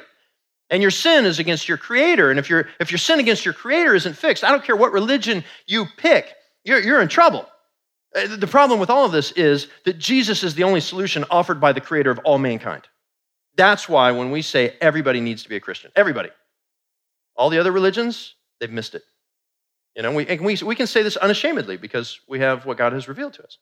And 0.69 0.81
your 0.81 0.91
sin 0.91 1.25
is 1.25 1.39
against 1.39 1.67
your 1.67 1.77
creator. 1.77 2.29
And 2.29 2.39
if, 2.39 2.49
your 2.49 2.67
if 2.79 2.91
your 2.91 2.97
sin 2.97 3.19
against 3.19 3.45
your 3.45 3.53
creator 3.53 3.93
isn't 3.93 4.15
fixed, 4.15 4.43
I 4.43 4.51
don't 4.51 4.63
care 4.63 4.75
what 4.75 4.91
religion 4.93 5.43
you 5.67 5.85
pick, 5.97 6.33
you're, 6.63 6.79
you're 6.79 7.01
in 7.01 7.07
trouble. 7.07 7.45
Uh, 8.15 8.35
the 8.35 8.47
problem 8.47 8.79
with 8.79 8.89
all 8.89 9.05
of 9.05 9.11
this 9.11 9.31
is 9.33 9.67
that 9.85 9.97
Jesus 9.97 10.43
is 10.43 10.55
the 10.55 10.63
only 10.63 10.81
solution 10.81 11.23
offered 11.29 11.61
by 11.61 11.71
the 11.71 11.81
creator 11.81 12.11
of 12.11 12.19
all 12.19 12.37
mankind. 12.37 12.83
That's 13.55 13.87
why 13.87 14.11
when 14.11 14.31
we 14.31 14.41
say 14.41 14.75
everybody 14.81 15.21
needs 15.21 15.43
to 15.43 15.49
be 15.49 15.55
a 15.55 15.59
Christian, 15.59 15.91
everybody, 15.95 16.29
all 17.35 17.49
the 17.49 17.59
other 17.59 17.71
religions, 17.71 18.35
they've 18.59 18.71
missed 18.71 18.95
it. 18.95 19.03
You 19.95 20.03
know, 20.03 20.13
we, 20.13 20.25
we, 20.37 20.57
we 20.63 20.75
can 20.75 20.87
say 20.87 21.03
this 21.03 21.17
unashamedly 21.17 21.77
because 21.77 22.19
we 22.27 22.39
have 22.39 22.65
what 22.65 22.77
God 22.77 22.93
has 22.93 23.07
revealed 23.07 23.33
to 23.33 23.43
us. 23.43 23.57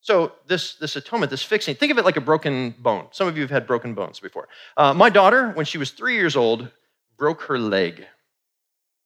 So 0.00 0.32
this, 0.46 0.74
this 0.74 0.96
atonement, 0.96 1.30
this 1.30 1.42
fixing, 1.42 1.76
think 1.76 1.90
of 1.90 1.98
it 1.98 2.04
like 2.04 2.16
a 2.16 2.20
broken 2.20 2.74
bone. 2.78 3.06
Some 3.10 3.26
of 3.26 3.36
you 3.36 3.42
have 3.42 3.50
had 3.50 3.66
broken 3.66 3.94
bones 3.94 4.20
before. 4.20 4.48
Uh, 4.76 4.92
my 4.92 5.08
daughter, 5.08 5.50
when 5.52 5.64
she 5.64 5.78
was 5.78 5.90
three 5.92 6.14
years 6.14 6.36
old, 6.36 6.68
broke 7.16 7.42
her 7.42 7.58
leg, 7.58 8.06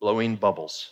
blowing 0.00 0.36
bubbles. 0.36 0.90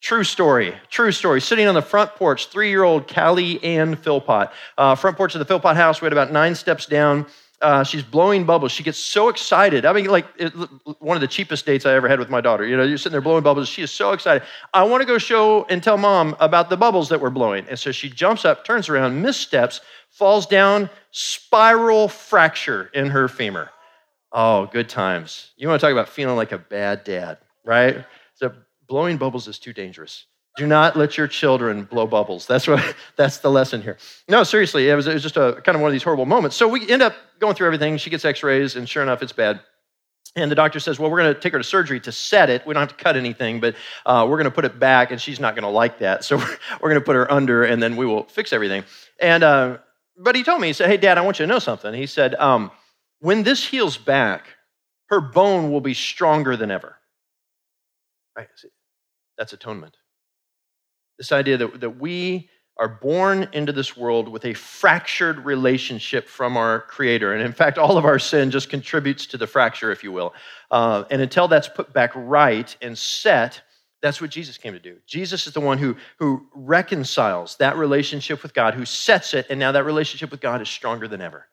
True 0.00 0.24
story, 0.24 0.74
true 0.88 1.12
story. 1.12 1.42
Sitting 1.42 1.66
on 1.66 1.74
the 1.74 1.82
front 1.82 2.14
porch, 2.14 2.46
three 2.46 2.70
year 2.70 2.84
old 2.84 3.06
Callie 3.06 3.62
Ann 3.62 3.96
Philpott. 3.96 4.50
Uh, 4.78 4.94
front 4.94 5.18
porch 5.18 5.34
of 5.34 5.40
the 5.40 5.44
Philpott 5.44 5.76
house, 5.76 6.00
we 6.00 6.06
had 6.06 6.14
about 6.14 6.32
nine 6.32 6.54
steps 6.54 6.86
down 6.86 7.26
uh, 7.60 7.84
she's 7.84 8.02
blowing 8.02 8.44
bubbles. 8.44 8.72
She 8.72 8.82
gets 8.82 8.98
so 8.98 9.28
excited. 9.28 9.84
I 9.84 9.92
mean, 9.92 10.06
like 10.06 10.26
it, 10.38 10.50
one 10.98 11.16
of 11.16 11.20
the 11.20 11.28
cheapest 11.28 11.66
dates 11.66 11.84
I 11.84 11.94
ever 11.94 12.08
had 12.08 12.18
with 12.18 12.30
my 12.30 12.40
daughter. 12.40 12.66
You 12.66 12.76
know, 12.76 12.82
you're 12.82 12.96
sitting 12.96 13.12
there 13.12 13.20
blowing 13.20 13.42
bubbles. 13.42 13.68
She 13.68 13.82
is 13.82 13.90
so 13.90 14.12
excited. 14.12 14.46
I 14.72 14.82
want 14.84 15.02
to 15.02 15.06
go 15.06 15.18
show 15.18 15.64
and 15.68 15.82
tell 15.82 15.98
mom 15.98 16.36
about 16.40 16.70
the 16.70 16.76
bubbles 16.76 17.10
that 17.10 17.20
we're 17.20 17.30
blowing. 17.30 17.66
And 17.68 17.78
so 17.78 17.92
she 17.92 18.08
jumps 18.08 18.44
up, 18.44 18.64
turns 18.64 18.88
around, 18.88 19.20
missteps, 19.20 19.82
falls 20.08 20.46
down, 20.46 20.88
spiral 21.10 22.08
fracture 22.08 22.90
in 22.94 23.10
her 23.10 23.28
femur. 23.28 23.70
Oh, 24.32 24.66
good 24.66 24.88
times. 24.88 25.50
You 25.56 25.68
want 25.68 25.80
to 25.80 25.86
talk 25.86 25.92
about 25.92 26.08
feeling 26.08 26.36
like 26.36 26.52
a 26.52 26.58
bad 26.58 27.04
dad, 27.04 27.38
right? 27.64 28.04
So 28.34 28.52
blowing 28.88 29.18
bubbles 29.18 29.48
is 29.48 29.58
too 29.58 29.72
dangerous. 29.72 30.26
Do 30.56 30.66
not 30.66 30.96
let 30.96 31.16
your 31.16 31.28
children 31.28 31.84
blow 31.84 32.06
bubbles. 32.06 32.46
That's 32.46 32.66
what 32.66 32.96
that's 33.16 33.38
the 33.38 33.50
lesson 33.50 33.82
here. 33.82 33.96
No, 34.28 34.42
seriously, 34.42 34.88
it 34.88 34.94
was, 34.94 35.06
it 35.06 35.14
was 35.14 35.22
just 35.22 35.36
a 35.36 35.60
kind 35.64 35.76
of 35.76 35.82
one 35.82 35.88
of 35.88 35.92
these 35.92 36.02
horrible 36.02 36.26
moments. 36.26 36.56
So 36.56 36.68
we 36.68 36.88
end 36.90 37.02
up 37.02 37.14
going 37.38 37.54
through 37.54 37.66
everything. 37.66 37.96
She 37.96 38.10
gets 38.10 38.24
x-rays, 38.24 38.76
and 38.76 38.88
sure 38.88 39.02
enough, 39.02 39.22
it's 39.22 39.32
bad. 39.32 39.60
And 40.36 40.50
the 40.50 40.54
doctor 40.54 40.78
says, 40.78 40.98
Well, 40.98 41.10
we're 41.10 41.20
going 41.20 41.34
to 41.34 41.40
take 41.40 41.52
her 41.52 41.58
to 41.58 41.64
surgery 41.64 42.00
to 42.00 42.12
set 42.12 42.50
it. 42.50 42.66
We 42.66 42.74
don't 42.74 42.80
have 42.80 42.96
to 42.96 43.02
cut 43.02 43.16
anything, 43.16 43.60
but 43.60 43.74
uh, 44.06 44.26
we're 44.28 44.36
going 44.36 44.44
to 44.44 44.50
put 44.50 44.64
it 44.64 44.78
back, 44.78 45.10
and 45.10 45.20
she's 45.20 45.40
not 45.40 45.54
going 45.54 45.64
to 45.64 45.70
like 45.70 45.98
that. 45.98 46.24
So 46.24 46.36
we're, 46.38 46.58
we're 46.80 46.88
going 46.90 47.00
to 47.00 47.04
put 47.04 47.16
her 47.16 47.30
under, 47.30 47.64
and 47.64 47.82
then 47.82 47.96
we 47.96 48.06
will 48.06 48.24
fix 48.24 48.52
everything. 48.52 48.84
And, 49.20 49.42
uh, 49.42 49.78
but 50.16 50.36
he 50.36 50.42
told 50.42 50.60
me, 50.60 50.68
he 50.68 50.72
said, 50.72 50.88
Hey, 50.88 50.96
Dad, 50.96 51.18
I 51.18 51.22
want 51.22 51.38
you 51.38 51.46
to 51.46 51.52
know 51.52 51.58
something. 51.58 51.94
He 51.94 52.06
said, 52.06 52.34
um, 52.36 52.70
When 53.20 53.42
this 53.42 53.66
heals 53.66 53.96
back, 53.96 54.46
her 55.06 55.20
bone 55.20 55.72
will 55.72 55.80
be 55.80 55.94
stronger 55.94 56.56
than 56.56 56.70
ever. 56.70 56.96
Right? 58.36 58.48
That's 59.36 59.52
atonement. 59.52 59.96
This 61.20 61.32
idea 61.32 61.58
that, 61.58 61.80
that 61.80 62.00
we 62.00 62.48
are 62.78 62.88
born 62.88 63.46
into 63.52 63.72
this 63.72 63.94
world 63.94 64.26
with 64.26 64.46
a 64.46 64.54
fractured 64.54 65.44
relationship 65.44 66.26
from 66.26 66.56
our 66.56 66.80
Creator. 66.88 67.34
And 67.34 67.42
in 67.42 67.52
fact, 67.52 67.76
all 67.76 67.98
of 67.98 68.06
our 68.06 68.18
sin 68.18 68.50
just 68.50 68.70
contributes 68.70 69.26
to 69.26 69.36
the 69.36 69.46
fracture, 69.46 69.92
if 69.92 70.02
you 70.02 70.12
will. 70.12 70.32
Uh, 70.70 71.04
and 71.10 71.20
until 71.20 71.46
that's 71.46 71.68
put 71.68 71.92
back 71.92 72.10
right 72.14 72.74
and 72.80 72.96
set, 72.96 73.60
that's 74.00 74.22
what 74.22 74.30
Jesus 74.30 74.56
came 74.56 74.72
to 74.72 74.78
do. 74.78 74.96
Jesus 75.06 75.46
is 75.46 75.52
the 75.52 75.60
one 75.60 75.76
who, 75.76 75.94
who 76.18 76.46
reconciles 76.54 77.56
that 77.58 77.76
relationship 77.76 78.42
with 78.42 78.54
God, 78.54 78.72
who 78.72 78.86
sets 78.86 79.34
it, 79.34 79.44
and 79.50 79.60
now 79.60 79.72
that 79.72 79.84
relationship 79.84 80.30
with 80.30 80.40
God 80.40 80.62
is 80.62 80.68
stronger 80.70 81.06
than 81.06 81.20
ever. 81.20 81.48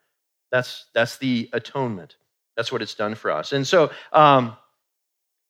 That's, 0.49 0.85
that's 0.93 1.17
the 1.17 1.49
atonement. 1.51 2.15
That's 2.55 2.71
what 2.71 2.81
it's 2.81 2.95
done 2.95 3.15
for 3.15 3.31
us. 3.31 3.51
And 3.51 3.67
so 3.67 3.91
um, 4.13 4.55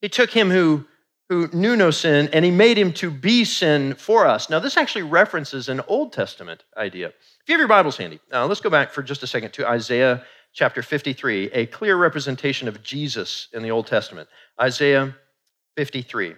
took 0.10 0.32
him 0.32 0.50
who 0.50 0.88
who 1.30 1.50
knew 1.52 1.76
no 1.76 1.92
sin, 1.92 2.30
and 2.32 2.46
he 2.46 2.52
made 2.52 2.78
him 2.78 2.94
to 2.94 3.12
be 3.12 3.44
sin 3.44 3.96
for 3.96 4.26
us. 4.26 4.50
Now, 4.50 4.60
this 4.60 4.78
actually 4.78 5.04
references 5.04 5.68
an 5.68 5.82
Old 5.88 6.14
Testament 6.14 6.64
idea. 6.78 7.08
If 7.08 7.48
you 7.48 7.54
have 7.54 7.60
your 7.60 7.68
Bibles 7.68 7.98
handy, 7.98 8.20
now 8.32 8.46
let's 8.46 8.62
go 8.62 8.70
back 8.70 8.92
for 8.92 9.04
just 9.04 9.24
a 9.24 9.28
second 9.28 9.52
to 9.54 9.68
Isaiah 9.68 10.24
chapter 10.54 10.82
53, 10.82 11.52
a 11.52 11.66
clear 11.66 11.98
representation 11.98 12.68
of 12.68 12.82
Jesus 12.82 13.50
in 13.54 13.62
the 13.62 13.72
Old 13.72 13.88
Testament. 13.88 14.30
Isaiah 14.60 15.16
53. 15.76 16.36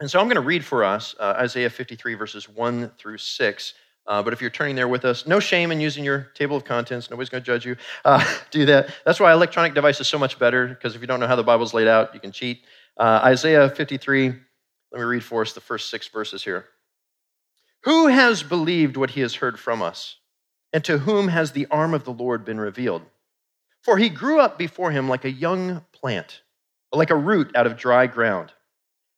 And 0.00 0.10
so 0.10 0.18
I'm 0.18 0.26
going 0.26 0.36
to 0.36 0.40
read 0.40 0.64
for 0.64 0.82
us 0.82 1.14
uh, 1.20 1.34
Isaiah 1.38 1.68
53, 1.68 2.14
verses 2.14 2.48
1 2.48 2.92
through 2.98 3.18
6. 3.18 3.74
Uh, 4.06 4.22
but 4.22 4.32
if 4.32 4.40
you're 4.40 4.50
turning 4.50 4.74
there 4.74 4.88
with 4.88 5.04
us, 5.04 5.26
no 5.26 5.38
shame 5.38 5.70
in 5.70 5.80
using 5.80 6.02
your 6.02 6.30
table 6.34 6.56
of 6.56 6.64
contents. 6.64 7.10
Nobody's 7.10 7.28
going 7.28 7.42
to 7.42 7.46
judge 7.46 7.66
you. 7.66 7.76
Uh, 8.04 8.24
do 8.50 8.64
that. 8.64 8.88
That's 9.04 9.20
why 9.20 9.30
electronic 9.30 9.74
device 9.74 10.00
is 10.00 10.08
so 10.08 10.18
much 10.18 10.38
better, 10.38 10.66
because 10.66 10.94
if 10.94 11.02
you 11.02 11.06
don't 11.06 11.20
know 11.20 11.26
how 11.26 11.36
the 11.36 11.44
Bible's 11.44 11.74
laid 11.74 11.86
out, 11.86 12.14
you 12.14 12.20
can 12.20 12.32
cheat. 12.32 12.62
Uh, 13.00 13.18
Isaiah 13.24 13.70
53, 13.70 14.28
let 14.28 14.38
me 14.92 15.00
read 15.04 15.24
for 15.24 15.40
us 15.40 15.54
the 15.54 15.60
first 15.62 15.88
six 15.88 16.06
verses 16.08 16.44
here. 16.44 16.66
Who 17.84 18.08
has 18.08 18.42
believed 18.42 18.98
what 18.98 19.08
he 19.08 19.22
has 19.22 19.36
heard 19.36 19.58
from 19.58 19.80
us? 19.80 20.16
And 20.74 20.84
to 20.84 20.98
whom 20.98 21.28
has 21.28 21.52
the 21.52 21.66
arm 21.70 21.94
of 21.94 22.04
the 22.04 22.12
Lord 22.12 22.44
been 22.44 22.60
revealed? 22.60 23.00
For 23.82 23.96
he 23.96 24.10
grew 24.10 24.38
up 24.38 24.58
before 24.58 24.90
him 24.90 25.08
like 25.08 25.24
a 25.24 25.30
young 25.30 25.82
plant, 25.92 26.42
like 26.92 27.08
a 27.08 27.16
root 27.16 27.56
out 27.56 27.66
of 27.66 27.78
dry 27.78 28.06
ground. 28.06 28.52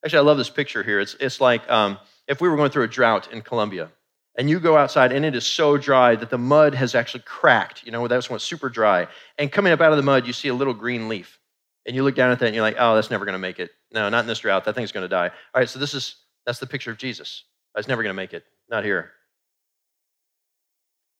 Actually, 0.05 0.21
I 0.21 0.23
love 0.23 0.39
this 0.39 0.49
picture 0.49 0.85
here. 0.85 1.01
It's, 1.01 1.17
it's 1.19 1.41
like 1.41 1.69
um, 1.69 1.99
if 2.29 2.41
we 2.41 2.49
were 2.49 2.57
going 2.57 2.71
through 2.71 2.85
a 2.85 2.89
drought 2.89 3.33
in 3.33 3.43
Columbia, 3.43 3.91
and 4.39 4.49
you 4.49 4.61
go 4.61 4.77
outside 4.77 5.11
and 5.11 5.25
it 5.25 5.35
is 5.35 5.45
so 5.45 5.77
dry 5.77 6.15
that 6.15 6.31
the 6.31 6.39
mud 6.39 6.77
has 6.77 6.95
actually 6.95 7.25
cracked. 7.27 7.85
You 7.85 7.91
know, 7.91 8.07
that's 8.07 8.31
when 8.31 8.37
it's 8.37 8.45
super 8.45 8.69
dry. 8.69 9.09
And 9.39 9.51
coming 9.51 9.73
up 9.73 9.81
out 9.81 9.91
of 9.91 9.97
the 9.97 10.05
mud, 10.05 10.25
you 10.25 10.33
see 10.33 10.49
a 10.49 10.55
little 10.55 10.73
green 10.73 11.09
leaf. 11.09 11.41
And 11.87 11.97
you 11.97 12.05
look 12.05 12.15
down 12.15 12.31
at 12.31 12.39
that 12.39 12.47
and 12.47 12.55
you're 12.55 12.63
like, 12.63 12.77
oh, 12.79 12.95
that's 12.95 13.11
never 13.11 13.25
going 13.25 13.35
to 13.35 13.39
make 13.39 13.59
it. 13.59 13.71
No, 13.93 14.09
not 14.09 14.21
in 14.21 14.27
this 14.27 14.39
drought. 14.39 14.65
That 14.65 14.75
thing's 14.75 14.93
going 14.93 15.03
to 15.05 15.09
die. 15.09 15.29
All 15.29 15.61
right, 15.61 15.69
so 15.69 15.79
this 15.79 15.95
is 15.95 16.17
that's 16.47 16.59
the 16.59 16.67
picture 16.67 16.91
of 16.91 16.99
Jesus. 16.99 17.45
Oh, 17.75 17.81
He's 17.81 17.89
never 17.89 18.03
going 18.03 18.15
to 18.15 18.15
make 18.15 18.35
it. 18.35 18.45
Not 18.69 18.85
here. 18.85 19.13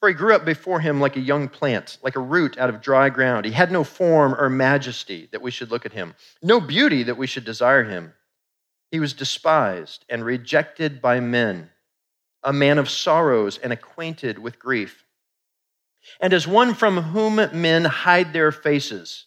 For 0.01 0.09
he 0.09 0.15
grew 0.17 0.35
up 0.35 0.45
before 0.45 0.81
him 0.81 1.01
like 1.01 1.17
a 1.17 1.21
young 1.21 1.49
plant, 1.49 1.99
like 2.03 2.17
a 2.17 2.21
root 2.21 2.59
out 2.59 2.69
of 2.69 2.81
dry 2.81 3.09
ground. 3.09 3.45
He 3.45 3.53
had 3.53 3.71
no 3.71 3.85
form 3.85 4.35
or 4.35 4.51
majesty 4.51 5.29
that 5.31 5.43
we 5.43 5.53
should 5.53 5.71
look 5.71 5.87
at 5.87 5.93
him, 5.93 6.17
no 6.43 6.61
beauty 6.61 7.05
that 7.05 7.17
we 7.17 7.29
should 7.29 7.45
desire 7.45 7.85
him. 7.85 8.13
He 8.91 8.99
was 8.99 9.13
despised 9.13 10.05
and 10.09 10.25
rejected 10.25 11.01
by 11.01 11.21
men, 11.21 11.71
a 12.43 12.53
man 12.53 12.79
of 12.79 12.91
sorrows 12.91 13.59
and 13.59 13.73
acquainted 13.73 14.41
with 14.41 14.59
grief. 14.59 15.07
And 16.21 16.33
as 16.33 16.49
one 16.49 16.75
from 16.75 16.97
whom 16.97 17.37
men 17.37 17.85
hide 17.85 18.33
their 18.33 18.51
faces, 18.51 19.27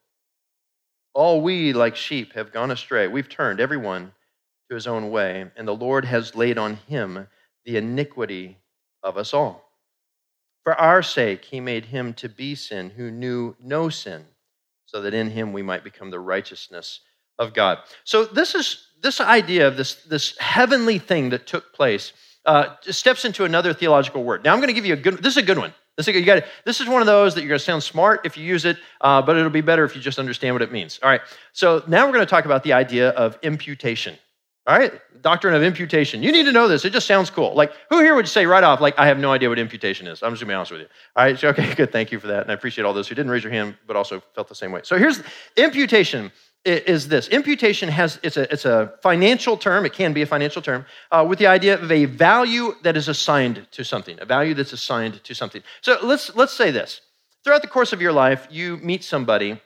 All 1.13 1.41
we, 1.41 1.73
like 1.73 1.95
sheep, 1.95 2.33
have 2.33 2.53
gone 2.53 2.71
astray. 2.71 3.07
We've 3.07 3.27
turned 3.27 3.59
everyone 3.59 4.13
to 4.69 4.75
his 4.75 4.87
own 4.87 5.11
way, 5.11 5.51
and 5.57 5.67
the 5.67 5.75
Lord 5.75 6.05
has 6.05 6.35
laid 6.35 6.57
on 6.57 6.75
him 6.75 7.27
the 7.65 7.77
iniquity 7.77 8.57
of 9.03 9.17
us 9.17 9.33
all. 9.33 9.63
For 10.63 10.73
our 10.75 11.01
sake, 11.03 11.45
he 11.45 11.59
made 11.59 11.85
him 11.85 12.13
to 12.15 12.29
be 12.29 12.55
sin 12.55 12.91
who 12.91 13.11
knew 13.11 13.55
no 13.59 13.89
sin, 13.89 14.25
so 14.85 15.01
that 15.01 15.13
in 15.13 15.31
him 15.31 15.53
we 15.53 15.61
might 15.61 15.83
become 15.83 16.11
the 16.11 16.19
righteousness 16.19 17.01
of 17.39 17.53
God. 17.53 17.79
So, 18.03 18.25
this 18.25 18.55
is 18.55 18.87
this 19.01 19.19
idea 19.19 19.67
of 19.67 19.75
this, 19.75 19.95
this 20.03 20.37
heavenly 20.37 20.99
thing 20.99 21.31
that 21.31 21.47
took 21.47 21.73
place 21.73 22.13
uh, 22.45 22.75
steps 22.81 23.25
into 23.25 23.43
another 23.43 23.73
theological 23.73 24.23
word. 24.23 24.43
Now, 24.43 24.53
I'm 24.53 24.59
going 24.59 24.67
to 24.67 24.73
give 24.73 24.85
you 24.85 24.93
a 24.93 24.97
good, 24.97 25.17
this 25.17 25.33
is 25.33 25.37
a 25.37 25.45
good 25.45 25.57
one. 25.57 25.73
This, 26.05 26.15
you 26.15 26.23
got 26.23 26.43
this 26.65 26.81
is 26.81 26.87
one 26.87 27.01
of 27.01 27.05
those 27.05 27.35
that 27.35 27.41
you're 27.41 27.49
going 27.49 27.59
to 27.59 27.65
sound 27.65 27.83
smart 27.83 28.25
if 28.25 28.37
you 28.37 28.45
use 28.45 28.65
it, 28.65 28.77
uh, 29.01 29.21
but 29.21 29.37
it'll 29.37 29.49
be 29.49 29.61
better 29.61 29.83
if 29.83 29.95
you 29.95 30.01
just 30.01 30.19
understand 30.19 30.55
what 30.55 30.61
it 30.61 30.71
means. 30.71 30.99
All 31.03 31.09
right, 31.09 31.21
so 31.53 31.83
now 31.87 32.05
we're 32.05 32.13
going 32.13 32.25
to 32.25 32.29
talk 32.29 32.45
about 32.45 32.63
the 32.63 32.73
idea 32.73 33.09
of 33.09 33.37
imputation. 33.41 34.17
All 34.67 34.77
right, 34.77 34.93
doctrine 35.21 35.55
of 35.55 35.63
imputation. 35.63 36.21
You 36.21 36.31
need 36.31 36.43
to 36.43 36.51
know 36.51 36.67
this. 36.67 36.85
It 36.85 36.93
just 36.93 37.07
sounds 37.07 37.31
cool. 37.31 37.55
Like, 37.55 37.73
who 37.89 37.99
here 37.99 38.13
would 38.13 38.27
say 38.27 38.45
right 38.45 38.63
off, 38.63 38.79
like, 38.79 38.97
I 38.99 39.07
have 39.07 39.17
no 39.17 39.31
idea 39.31 39.49
what 39.49 39.57
imputation 39.57 40.05
is? 40.05 40.21
I'm 40.21 40.33
just 40.33 40.41
going 40.41 40.49
to 40.49 40.51
be 40.51 40.55
honest 40.55 40.71
with 40.71 40.81
you. 40.81 40.87
All 41.15 41.25
right, 41.25 41.37
so, 41.37 41.49
okay, 41.49 41.73
good. 41.75 41.91
Thank 41.91 42.11
you 42.11 42.19
for 42.19 42.27
that. 42.27 42.43
And 42.43 42.51
I 42.51 42.53
appreciate 42.53 42.85
all 42.85 42.93
those 42.93 43.07
who 43.07 43.15
didn't 43.15 43.31
raise 43.31 43.43
your 43.43 43.51
hand, 43.51 43.75
but 43.87 43.95
also 43.95 44.21
felt 44.35 44.47
the 44.47 44.55
same 44.55 44.71
way. 44.71 44.81
So 44.83 44.99
here's 44.99 45.23
imputation 45.57 46.31
is 46.63 47.07
this. 47.07 47.27
Imputation 47.27 47.89
has 47.89 48.19
it's 48.23 48.37
a, 48.37 48.51
it's 48.53 48.65
a 48.65 48.93
financial 49.01 49.57
term 49.57 49.85
it 49.85 49.93
can 49.93 50.13
be 50.13 50.21
a 50.21 50.25
financial 50.25 50.61
term 50.61 50.85
uh, 51.11 51.25
with 51.27 51.39
the 51.39 51.47
idea 51.47 51.73
of 51.75 51.91
a 51.91 52.05
value 52.05 52.75
that 52.83 52.95
is 52.95 53.07
assigned 53.07 53.67
to 53.71 53.83
something 53.83 54.17
a 54.21 54.25
value 54.25 54.53
that's 54.53 54.73
assigned 54.73 55.23
to 55.23 55.33
something. 55.33 55.63
So 55.81 55.97
let's 56.03 56.35
let's 56.35 56.53
say 56.53 56.71
this. 56.71 57.01
Throughout 57.43 57.63
the 57.63 57.67
course 57.67 57.93
of 57.93 58.01
your 58.01 58.11
life 58.11 58.47
you 58.51 58.77
meet 58.77 59.03
somebody 59.03 59.59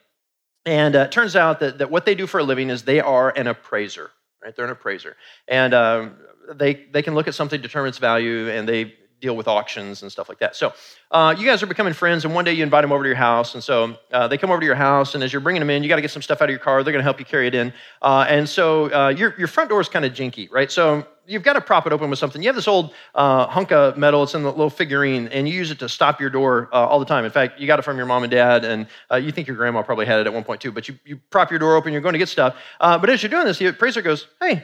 and 0.65 0.95
uh, 0.95 0.99
it 0.99 1.11
turns 1.11 1.35
out 1.35 1.59
that, 1.59 1.77
that 1.79 1.91
what 1.91 2.05
they 2.05 2.15
do 2.15 2.27
for 2.27 2.39
a 2.39 2.43
living 2.43 2.69
is 2.69 2.83
they 2.83 3.01
are 3.01 3.29
an 3.37 3.47
appraiser 3.47 4.11
right? 4.45 4.55
They're 4.55 4.65
an 4.65 4.71
appraiser. 4.71 5.17
And 5.47 5.73
um, 5.73 6.17
they 6.53 6.85
they 6.91 7.01
can 7.01 7.15
look 7.15 7.27
at 7.27 7.35
something 7.35 7.59
determine 7.59 7.89
its 7.89 7.97
value 7.97 8.49
and 8.49 8.69
they 8.69 8.93
deal 9.21 9.35
with 9.35 9.47
auctions 9.47 10.01
and 10.01 10.11
stuff 10.11 10.29
like 10.29 10.39
that. 10.39 10.55
So 10.55 10.73
uh, 11.11 11.35
you 11.37 11.45
guys 11.45 11.63
are 11.63 11.67
becoming 11.67 11.93
friends, 11.93 12.25
and 12.25 12.33
one 12.33 12.45
day 12.45 12.53
you 12.53 12.63
invite 12.63 12.83
them 12.83 12.91
over 12.91 13.03
to 13.03 13.09
your 13.09 13.15
house, 13.15 13.53
and 13.53 13.63
so 13.63 13.97
uh, 14.11 14.27
they 14.27 14.37
come 14.37 14.51
over 14.51 14.59
to 14.59 14.65
your 14.65 14.75
house, 14.75 15.15
and 15.15 15.23
as 15.23 15.31
you're 15.31 15.39
bringing 15.41 15.61
them 15.61 15.69
in, 15.69 15.83
you 15.83 15.89
got 15.89 15.95
to 15.95 16.01
get 16.01 16.11
some 16.11 16.21
stuff 16.21 16.41
out 16.41 16.45
of 16.45 16.51
your 16.51 16.59
car. 16.59 16.83
They're 16.83 16.91
going 16.91 16.99
to 16.99 17.03
help 17.03 17.19
you 17.19 17.25
carry 17.25 17.47
it 17.47 17.55
in, 17.55 17.73
uh, 18.01 18.25
and 18.27 18.47
so 18.47 18.93
uh, 18.93 19.09
your 19.09 19.35
your 19.37 19.47
front 19.47 19.69
door 19.69 19.81
is 19.81 19.89
kind 19.89 20.05
of 20.05 20.13
jinky, 20.13 20.49
right? 20.51 20.71
So 20.71 21.07
you've 21.25 21.43
got 21.43 21.53
to 21.53 21.61
prop 21.61 21.87
it 21.87 21.93
open 21.93 22.09
with 22.09 22.19
something. 22.19 22.41
You 22.41 22.49
have 22.49 22.55
this 22.55 22.67
old 22.67 22.93
uh, 23.15 23.47
hunk 23.47 23.71
of 23.71 23.97
metal; 23.97 24.23
it's 24.23 24.35
in 24.35 24.43
the 24.43 24.51
little 24.51 24.69
figurine, 24.69 25.27
and 25.29 25.47
you 25.47 25.55
use 25.55 25.71
it 25.71 25.79
to 25.79 25.89
stop 25.89 26.19
your 26.19 26.29
door 26.29 26.69
uh, 26.73 26.85
all 26.85 26.99
the 26.99 27.05
time. 27.05 27.25
In 27.25 27.31
fact, 27.31 27.59
you 27.59 27.67
got 27.67 27.79
it 27.79 27.83
from 27.83 27.97
your 27.97 28.05
mom 28.05 28.23
and 28.23 28.31
dad, 28.31 28.65
and 28.65 28.87
you 29.23 29.31
think 29.31 29.47
your 29.47 29.57
grandma 29.57 29.81
probably 29.81 30.05
had 30.05 30.19
it 30.19 30.27
at 30.27 30.33
one 30.33 30.43
point 30.43 30.61
too. 30.61 30.71
But 30.71 30.87
you 30.87 30.99
you 31.05 31.19
prop 31.29 31.51
your 31.51 31.59
door 31.59 31.75
open, 31.75 31.93
you're 31.93 32.01
going 32.01 32.13
to 32.13 32.19
get 32.19 32.29
stuff, 32.29 32.55
but 32.79 33.09
as 33.09 33.23
you're 33.23 33.29
doing 33.29 33.45
this, 33.45 33.57
the 33.57 33.67
appraiser 33.67 34.01
goes, 34.01 34.27
"Hey, 34.41 34.55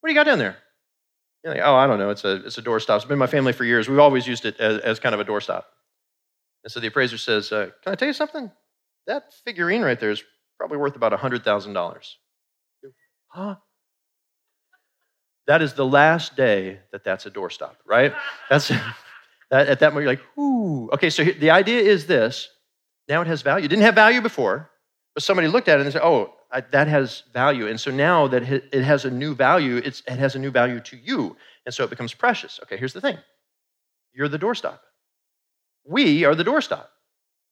what 0.00 0.08
do 0.08 0.12
you 0.12 0.14
got 0.14 0.24
down 0.24 0.38
there?" 0.38 0.58
You're 1.44 1.54
like, 1.54 1.62
oh, 1.64 1.74
I 1.74 1.86
don't 1.86 1.98
know. 1.98 2.10
It's 2.10 2.24
a, 2.24 2.44
it's 2.44 2.58
a 2.58 2.62
doorstop. 2.62 2.96
It's 2.96 3.04
been 3.04 3.14
in 3.14 3.18
my 3.18 3.26
family 3.26 3.52
for 3.52 3.64
years. 3.64 3.88
We've 3.88 3.98
always 3.98 4.26
used 4.26 4.44
it 4.44 4.58
as, 4.58 4.80
as 4.80 5.00
kind 5.00 5.14
of 5.14 5.20
a 5.20 5.24
doorstop. 5.24 5.64
And 6.64 6.72
so 6.72 6.80
the 6.80 6.88
appraiser 6.88 7.18
says, 7.18 7.52
uh, 7.52 7.70
Can 7.82 7.92
I 7.92 7.94
tell 7.94 8.08
you 8.08 8.14
something? 8.14 8.50
That 9.06 9.32
figurine 9.44 9.82
right 9.82 9.98
there 9.98 10.10
is 10.10 10.22
probably 10.58 10.78
worth 10.78 10.96
about 10.96 11.12
$100,000. 11.12 12.14
Huh? 13.28 13.56
That 15.46 15.62
is 15.62 15.72
the 15.74 15.86
last 15.86 16.36
day 16.36 16.80
that 16.92 17.04
that's 17.04 17.24
a 17.24 17.30
doorstop, 17.30 17.76
right? 17.86 18.12
That's 18.50 18.68
that, 19.50 19.68
at 19.68 19.80
that 19.80 19.94
moment 19.94 20.04
you're 20.04 20.12
like, 20.12 20.38
ooh. 20.38 20.90
Okay, 20.92 21.08
so 21.08 21.24
the 21.24 21.50
idea 21.50 21.80
is 21.80 22.06
this. 22.06 22.48
Now 23.08 23.22
it 23.22 23.26
has 23.26 23.40
value. 23.40 23.64
It 23.64 23.68
didn't 23.68 23.84
have 23.84 23.94
value 23.94 24.20
before, 24.20 24.70
but 25.14 25.22
somebody 25.22 25.48
looked 25.48 25.68
at 25.68 25.80
it 25.80 25.84
and 25.84 25.92
said, 25.92 26.02
oh, 26.04 26.34
That 26.50 26.88
has 26.88 27.24
value. 27.32 27.66
And 27.66 27.78
so 27.78 27.90
now 27.90 28.26
that 28.28 28.42
it 28.50 28.82
has 28.82 29.04
a 29.04 29.10
new 29.10 29.34
value, 29.34 29.76
it 29.76 30.02
has 30.06 30.34
a 30.34 30.38
new 30.38 30.50
value 30.50 30.80
to 30.80 30.96
you. 30.96 31.36
And 31.66 31.74
so 31.74 31.84
it 31.84 31.90
becomes 31.90 32.14
precious. 32.14 32.58
Okay, 32.62 32.76
here's 32.76 32.94
the 32.94 33.00
thing 33.00 33.18
you're 34.14 34.28
the 34.28 34.38
doorstop. 34.38 34.80
We 35.84 36.24
are 36.24 36.34
the 36.34 36.44
doorstop. 36.44 36.86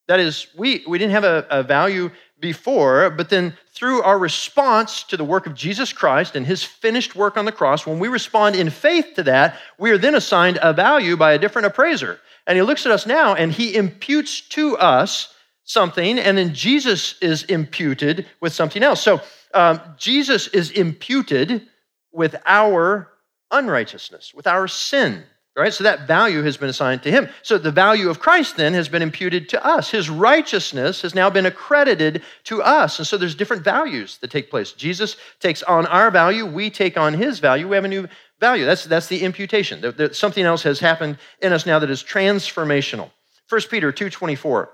That 0.09 0.21
is, 0.21 0.47
we, 0.57 0.85
we 0.87 0.99
didn't 0.99 1.13
have 1.13 1.25
a, 1.25 1.47
a 1.51 1.63
value 1.63 2.11
before, 2.39 3.11
but 3.11 3.29
then 3.29 3.57
through 3.73 4.03
our 4.03 4.19
response 4.19 5.03
to 5.05 5.17
the 5.17 5.25
work 5.25 5.47
of 5.47 5.55
Jesus 5.55 5.93
Christ 5.93 6.37
and 6.37 6.47
his 6.47 6.63
finished 6.63 7.17
work 7.17 7.37
on 7.37 7.45
the 7.45 7.53
cross, 7.53 7.87
when 7.87 7.99
we 7.99 8.09
respond 8.09 8.57
in 8.57 8.71
faith 8.71 9.15
to 9.17 9.23
that, 9.25 9.59
we 9.79 9.91
are 9.91 9.99
then 9.99 10.15
assigned 10.15 10.59
a 10.63 10.73
value 10.73 11.17
by 11.17 11.33
a 11.33 11.39
different 11.39 11.67
appraiser. 11.67 12.21
And 12.47 12.57
he 12.57 12.63
looks 12.63 12.87
at 12.87 12.93
us 12.93 13.07
now 13.07 13.35
and 13.35 13.51
he 13.51 13.75
imputes 13.75 14.41
to 14.51 14.77
us 14.77 15.35
something, 15.67 16.19
and 16.19 16.39
then 16.39 16.55
Jesus 16.55 17.17
is 17.21 17.43
imputed 17.45 18.27
with 18.41 18.55
something 18.55 18.83
else. 18.83 19.03
So 19.03 19.21
um, 19.53 19.81
Jesus 19.99 20.49
is 20.49 20.71
imputed 20.71 21.67
with 22.13 22.37
our 22.47 23.13
unrighteousness, 23.51 24.33
with 24.33 24.47
our 24.47 24.67
sin. 24.67 25.23
Right? 25.55 25.73
So 25.73 25.85
that 25.85 26.07
value 26.07 26.43
has 26.43 26.59
been 26.59 26.69
assigned 26.69 27.03
to 27.05 27.11
him. 27.11 27.31
So 27.41 27.57
the 27.57 27.71
value 27.71 28.11
of 28.11 28.21
Christ 28.21 28.59
then 28.59 28.75
has 28.75 28.91
been 28.91 29.01
imputed 29.01 29.49
to 29.51 29.65
us. 29.65 29.91
His 29.91 30.11
righteousness 30.11 31.01
has 31.01 31.15
now 31.15 31.31
been 31.31 31.47
accredited 31.47 32.23
to 32.45 32.63
us. 32.63 32.99
And 32.99 33.07
so 33.07 33.17
there's 33.17 33.35
different 33.35 33.65
values 33.65 34.19
that 34.19 34.31
take 34.31 34.51
place. 34.51 34.73
Jesus 34.73 35.17
takes 35.41 35.63
on 35.63 35.87
our 35.87 36.11
value, 36.11 36.45
we 36.45 36.69
take 36.69 36.99
on 36.99 37.15
his 37.15 37.39
value. 37.39 37.67
We 37.67 37.75
have 37.75 37.87
a 37.87 37.89
new 37.89 38.07
value. 38.39 38.67
That's, 38.67 38.85
that's 38.85 39.07
the 39.07 39.23
imputation. 39.23 39.81
That, 39.81 39.97
that 39.97 40.15
something 40.15 40.45
else 40.45 40.63
has 40.65 40.79
happened 40.79 41.17
in 41.41 41.55
us 41.55 41.65
now 41.65 41.79
that 41.79 41.91
is 41.91 42.05
transformational. 42.05 43.11
1 43.49 43.61
Peter 43.71 43.93
2:24. 43.93 44.69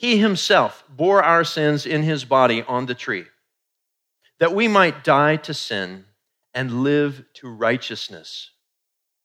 He 0.00 0.16
himself 0.16 0.82
bore 0.88 1.22
our 1.22 1.44
sins 1.44 1.84
in 1.84 2.02
his 2.02 2.24
body 2.24 2.62
on 2.62 2.86
the 2.86 2.94
tree, 2.94 3.26
that 4.38 4.54
we 4.54 4.66
might 4.66 5.04
die 5.04 5.36
to 5.36 5.52
sin 5.52 6.06
and 6.54 6.82
live 6.82 7.22
to 7.34 7.50
righteousness. 7.50 8.48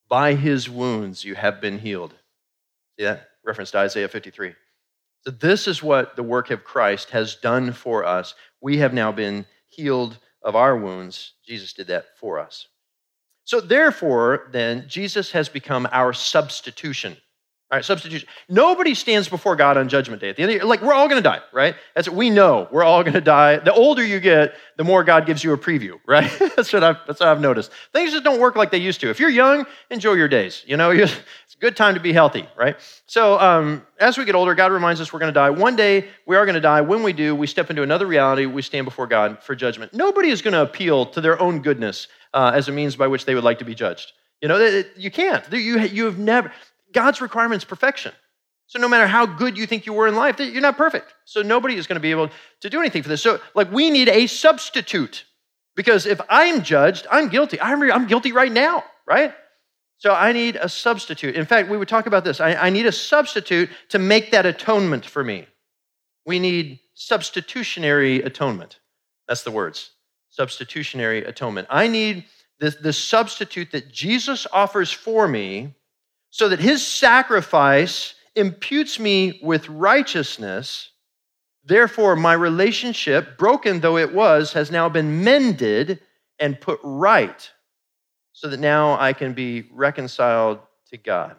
By 0.06 0.34
his 0.34 0.68
wounds 0.68 1.24
you 1.24 1.34
have 1.34 1.62
been 1.62 1.78
healed. 1.78 2.14
See 2.98 3.06
that? 3.06 3.26
Reference 3.42 3.70
to 3.70 3.78
Isaiah 3.78 4.06
53. 4.06 4.54
So, 5.22 5.30
this 5.30 5.66
is 5.66 5.82
what 5.82 6.14
the 6.14 6.22
work 6.22 6.50
of 6.50 6.62
Christ 6.62 7.08
has 7.08 7.36
done 7.36 7.72
for 7.72 8.04
us. 8.04 8.34
We 8.60 8.76
have 8.76 8.92
now 8.92 9.12
been 9.12 9.46
healed 9.68 10.18
of 10.42 10.56
our 10.56 10.76
wounds. 10.76 11.32
Jesus 11.42 11.72
did 11.72 11.86
that 11.86 12.18
for 12.18 12.38
us. 12.38 12.68
So, 13.44 13.62
therefore, 13.62 14.50
then, 14.52 14.84
Jesus 14.88 15.30
has 15.30 15.48
become 15.48 15.88
our 15.90 16.12
substitution. 16.12 17.16
All 17.68 17.76
right, 17.76 17.84
substitution. 17.84 18.28
Nobody 18.48 18.94
stands 18.94 19.28
before 19.28 19.56
God 19.56 19.76
on 19.76 19.88
Judgment 19.88 20.20
Day. 20.20 20.28
At 20.28 20.36
the 20.36 20.42
end 20.42 20.50
of 20.50 20.54
the 20.54 20.58
year, 20.58 20.64
like 20.64 20.82
we're 20.82 20.92
all 20.92 21.08
going 21.08 21.20
to 21.20 21.28
die, 21.28 21.40
right? 21.52 21.74
That's 21.96 22.08
what 22.08 22.16
we 22.16 22.30
know. 22.30 22.68
We're 22.70 22.84
all 22.84 23.02
going 23.02 23.14
to 23.14 23.20
die. 23.20 23.56
The 23.56 23.72
older 23.72 24.04
you 24.04 24.20
get, 24.20 24.54
the 24.76 24.84
more 24.84 25.02
God 25.02 25.26
gives 25.26 25.42
you 25.42 25.52
a 25.52 25.58
preview, 25.58 25.98
right? 26.06 26.30
that's 26.54 26.72
what 26.72 26.84
I've 26.84 26.98
that's 27.08 27.18
what 27.18 27.28
I've 27.28 27.40
noticed. 27.40 27.72
Things 27.92 28.12
just 28.12 28.22
don't 28.22 28.38
work 28.38 28.54
like 28.54 28.70
they 28.70 28.78
used 28.78 29.00
to. 29.00 29.10
If 29.10 29.18
you're 29.18 29.30
young, 29.30 29.66
enjoy 29.90 30.12
your 30.12 30.28
days. 30.28 30.62
You 30.64 30.76
know, 30.76 30.90
it's 30.92 31.12
a 31.12 31.58
good 31.58 31.76
time 31.76 31.94
to 31.94 32.00
be 32.00 32.12
healthy, 32.12 32.46
right? 32.56 32.76
So 33.06 33.36
um, 33.40 33.84
as 33.98 34.16
we 34.16 34.24
get 34.24 34.36
older, 34.36 34.54
God 34.54 34.70
reminds 34.70 35.00
us 35.00 35.12
we're 35.12 35.18
going 35.18 35.34
to 35.34 35.40
die. 35.40 35.50
One 35.50 35.74
day 35.74 36.06
we 36.24 36.36
are 36.36 36.46
going 36.46 36.54
to 36.54 36.60
die. 36.60 36.82
When 36.82 37.02
we 37.02 37.12
do, 37.12 37.34
we 37.34 37.48
step 37.48 37.68
into 37.68 37.82
another 37.82 38.06
reality. 38.06 38.46
We 38.46 38.62
stand 38.62 38.84
before 38.84 39.08
God 39.08 39.42
for 39.42 39.56
judgment. 39.56 39.92
Nobody 39.92 40.28
is 40.28 40.40
going 40.40 40.54
to 40.54 40.62
appeal 40.62 41.06
to 41.06 41.20
their 41.20 41.42
own 41.42 41.62
goodness 41.62 42.06
uh, 42.32 42.52
as 42.54 42.68
a 42.68 42.72
means 42.72 42.94
by 42.94 43.08
which 43.08 43.24
they 43.24 43.34
would 43.34 43.42
like 43.42 43.58
to 43.58 43.64
be 43.64 43.74
judged. 43.74 44.12
You 44.40 44.48
know, 44.48 44.84
you 44.96 45.10
can't. 45.10 45.44
You, 45.50 45.80
you 45.80 46.04
have 46.04 46.18
never, 46.18 46.52
God's 46.96 47.20
requirement 47.20 47.60
is 47.60 47.66
perfection. 47.66 48.12
So 48.68 48.78
no 48.78 48.88
matter 48.88 49.06
how 49.06 49.26
good 49.26 49.58
you 49.58 49.66
think 49.66 49.84
you 49.84 49.92
were 49.92 50.08
in 50.08 50.16
life, 50.16 50.40
you're 50.40 50.62
not 50.62 50.78
perfect. 50.78 51.12
So 51.26 51.42
nobody 51.42 51.76
is 51.76 51.86
going 51.86 51.96
to 51.96 52.00
be 52.00 52.10
able 52.10 52.30
to 52.62 52.70
do 52.70 52.80
anything 52.80 53.02
for 53.02 53.10
this. 53.10 53.22
So 53.22 53.38
like 53.54 53.70
we 53.70 53.90
need 53.90 54.08
a 54.08 54.26
substitute 54.26 55.26
because 55.76 56.06
if 56.06 56.22
I'm 56.30 56.62
judged, 56.62 57.06
I'm 57.10 57.28
guilty. 57.28 57.60
I'm, 57.60 57.82
I'm 57.92 58.06
guilty 58.06 58.32
right 58.32 58.50
now, 58.50 58.82
right? 59.06 59.34
So 59.98 60.14
I 60.14 60.32
need 60.32 60.56
a 60.56 60.70
substitute. 60.70 61.36
In 61.36 61.44
fact, 61.44 61.68
we 61.68 61.76
would 61.76 61.86
talk 61.86 62.06
about 62.06 62.24
this. 62.24 62.40
I, 62.40 62.54
I 62.54 62.70
need 62.70 62.86
a 62.86 62.92
substitute 62.92 63.68
to 63.90 63.98
make 63.98 64.30
that 64.30 64.46
atonement 64.46 65.04
for 65.04 65.22
me. 65.22 65.46
We 66.24 66.38
need 66.38 66.80
substitutionary 66.94 68.22
atonement. 68.22 68.80
That's 69.28 69.42
the 69.42 69.50
words. 69.50 69.90
Substitutionary 70.30 71.24
atonement. 71.24 71.68
I 71.68 71.88
need 71.88 72.24
the, 72.58 72.70
the 72.70 72.94
substitute 72.94 73.72
that 73.72 73.92
Jesus 73.92 74.46
offers 74.50 74.90
for 74.90 75.28
me 75.28 75.74
so 76.36 76.50
that 76.50 76.60
his 76.60 76.86
sacrifice 76.86 78.12
imputes 78.34 79.00
me 79.00 79.40
with 79.42 79.70
righteousness. 79.70 80.90
Therefore, 81.64 82.14
my 82.14 82.34
relationship, 82.34 83.38
broken 83.38 83.80
though 83.80 83.96
it 83.96 84.12
was, 84.12 84.52
has 84.52 84.70
now 84.70 84.90
been 84.90 85.24
mended 85.24 85.98
and 86.38 86.60
put 86.60 86.78
right, 86.82 87.50
so 88.34 88.48
that 88.50 88.60
now 88.60 89.00
I 89.00 89.14
can 89.14 89.32
be 89.32 89.64
reconciled 89.72 90.58
to 90.90 90.98
God. 90.98 91.36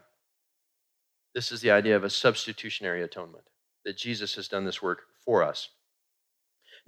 This 1.36 1.52
is 1.52 1.62
the 1.62 1.70
idea 1.70 1.96
of 1.96 2.04
a 2.04 2.10
substitutionary 2.10 3.04
atonement, 3.04 3.44
that 3.86 3.98
Jesus 3.98 4.34
has 4.34 4.48
done 4.48 4.66
this 4.66 4.82
work 4.82 5.04
for 5.24 5.44
us. 5.44 5.70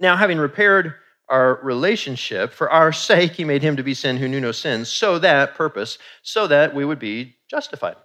Now, 0.00 0.16
having 0.16 0.38
repaired 0.38 0.94
our 1.30 1.60
relationship, 1.62 2.52
for 2.52 2.70
our 2.70 2.92
sake, 3.10 3.32
he 3.32 3.44
made 3.44 3.62
him 3.62 3.76
to 3.76 3.82
be 3.82 3.94
sin 3.94 4.16
who 4.16 4.28
knew 4.28 4.40
no 4.40 4.52
sin, 4.52 4.84
so 4.84 5.18
that, 5.18 5.54
purpose, 5.54 5.98
so 6.22 6.46
that 6.46 6.74
we 6.74 6.84
would 6.84 6.98
be 6.98 7.36
justified. 7.48 7.96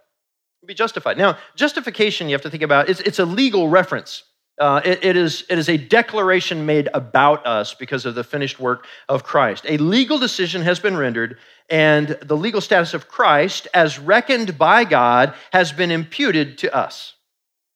Be 0.64 0.74
justified. 0.74 1.16
Now, 1.16 1.38
justification, 1.54 2.28
you 2.28 2.34
have 2.34 2.42
to 2.42 2.50
think 2.50 2.64
about, 2.64 2.88
it's, 2.88 3.00
it's 3.00 3.20
a 3.20 3.24
legal 3.24 3.68
reference. 3.68 4.24
Uh, 4.58 4.80
it, 4.84 5.04
it, 5.04 5.16
is, 5.16 5.44
it 5.50 5.58
is 5.58 5.68
a 5.68 5.76
declaration 5.76 6.64
made 6.64 6.88
about 6.94 7.46
us 7.46 7.74
because 7.74 8.06
of 8.06 8.14
the 8.14 8.24
finished 8.24 8.58
work 8.58 8.86
of 9.08 9.22
Christ. 9.22 9.66
A 9.68 9.76
legal 9.76 10.18
decision 10.18 10.62
has 10.62 10.80
been 10.80 10.96
rendered, 10.96 11.38
and 11.68 12.08
the 12.22 12.36
legal 12.36 12.62
status 12.62 12.94
of 12.94 13.06
Christ, 13.06 13.68
as 13.74 13.98
reckoned 13.98 14.56
by 14.56 14.84
God, 14.84 15.34
has 15.52 15.72
been 15.72 15.90
imputed 15.90 16.58
to 16.58 16.74
us. 16.74 17.15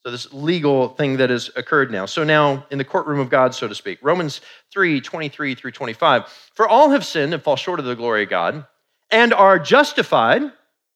So, 0.04 0.10
this 0.10 0.32
legal 0.32 0.88
thing 0.88 1.18
that 1.18 1.28
has 1.30 1.50
occurred 1.56 1.90
now. 1.90 2.06
So, 2.06 2.24
now 2.24 2.66
in 2.70 2.78
the 2.78 2.84
courtroom 2.84 3.20
of 3.20 3.28
God, 3.28 3.54
so 3.54 3.68
to 3.68 3.74
speak. 3.74 3.98
Romans 4.02 4.40
3 4.72 5.00
23 5.00 5.54
through 5.54 5.72
25. 5.72 6.26
For 6.54 6.66
all 6.66 6.90
have 6.90 7.04
sinned 7.04 7.34
and 7.34 7.42
fall 7.42 7.56
short 7.56 7.80
of 7.80 7.86
the 7.86 7.94
glory 7.94 8.22
of 8.22 8.30
God, 8.30 8.66
and 9.10 9.34
are 9.34 9.58
justified 9.58 10.42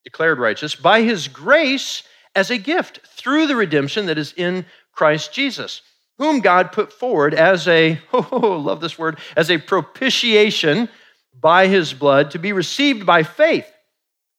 declared 0.04 0.38
righteous 0.38 0.74
by 0.74 1.02
his 1.02 1.28
grace 1.28 2.02
as 2.34 2.50
a 2.50 2.58
gift 2.58 3.00
through 3.06 3.46
the 3.46 3.56
redemption 3.56 4.06
that 4.06 4.18
is 4.18 4.34
in 4.36 4.66
Christ 4.92 5.32
Jesus, 5.32 5.80
whom 6.18 6.40
God 6.40 6.72
put 6.72 6.92
forward 6.92 7.34
as 7.34 7.66
a, 7.66 7.98
oh, 8.12 8.60
love 8.62 8.80
this 8.80 8.98
word, 8.98 9.18
as 9.36 9.50
a 9.50 9.58
propitiation 9.58 10.88
by 11.40 11.66
his 11.66 11.92
blood 11.92 12.30
to 12.32 12.38
be 12.38 12.52
received 12.52 13.04
by 13.04 13.22
faith. 13.22 13.70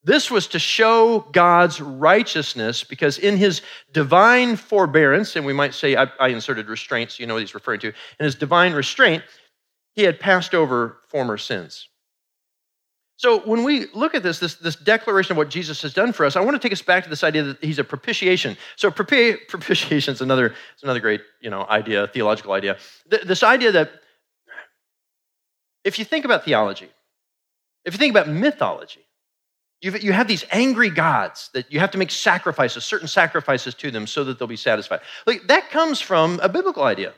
This 0.06 0.30
was 0.30 0.46
to 0.50 0.60
show 0.60 1.22
God's 1.32 1.82
righteousness 1.82 2.84
because 2.84 3.18
in 3.18 3.38
his 3.38 3.64
divine 3.92 4.56
forbearance, 4.56 5.36
and 5.36 5.44
we 5.44 5.52
might 5.52 5.74
say 5.74 5.96
I, 5.96 6.04
I 6.20 6.28
inserted 6.28 6.70
restraints, 6.70 7.20
you 7.20 7.26
know 7.26 7.34
what 7.34 7.40
he's 7.40 7.56
referring 7.56 7.80
to, 7.80 7.88
in 7.88 8.24
his 8.24 8.36
divine 8.36 8.74
restraint, 8.74 9.24
he 9.96 10.04
had 10.04 10.20
passed 10.20 10.54
over 10.54 11.00
former 11.10 11.38
sins. 11.38 11.90
So 13.18 13.40
when 13.40 13.64
we 13.64 13.88
look 13.94 14.14
at 14.14 14.22
this, 14.22 14.38
this, 14.38 14.56
this 14.56 14.76
declaration 14.76 15.32
of 15.32 15.38
what 15.38 15.50
Jesus 15.50 15.82
has 15.82 15.94
done 15.94 16.14
for 16.14 16.24
us, 16.24 16.36
I 16.36 16.42
want 16.42 16.54
to 16.54 16.60
take 16.60 16.74
us 16.74 16.84
back 16.84 17.04
to 17.06 17.10
this 17.10 17.24
idea 17.24 17.42
that 17.44 17.64
he's 17.64 17.80
a 17.80 17.84
propitiation. 17.84 18.58
So 18.76 18.92
propitiation 19.48 20.14
is 20.14 20.22
another, 20.22 20.54
it's 20.74 20.84
another 20.84 21.00
great 21.00 21.22
you 21.42 21.50
know, 21.50 21.66
idea, 21.68 22.08
theological 22.10 22.52
idea. 22.52 22.78
This 23.08 23.42
idea 23.42 23.72
that 23.72 23.90
if 25.84 25.98
you 25.98 26.06
think 26.06 26.26
about 26.26 26.46
theology, 26.46 26.90
if 27.86 27.94
you 27.94 27.98
think 27.98 28.12
about 28.12 28.28
mythology, 28.28 29.05
You've, 29.82 30.04
you 30.04 30.14
have 30.14 30.28
these 30.28 30.46
angry 30.52 30.90
gods 30.90 31.50
that 31.54 31.72
you 31.72 31.80
have 31.80 31.92
to 31.92 31.98
make 31.98 32.12
sacrifices, 32.12 32.84
certain 32.84 33.08
sacrifices 33.08 33.74
to 33.76 33.92
them 33.92 34.08
so 34.08 34.24
that 34.24 34.40
they'll 34.40 34.48
be 34.48 34.56
satisfied. 34.56 35.02
Like, 35.28 35.48
that 35.48 35.70
comes 35.70 36.02
from 36.02 36.40
a 36.42 36.50
biblical 36.50 36.84
idea 36.84 37.14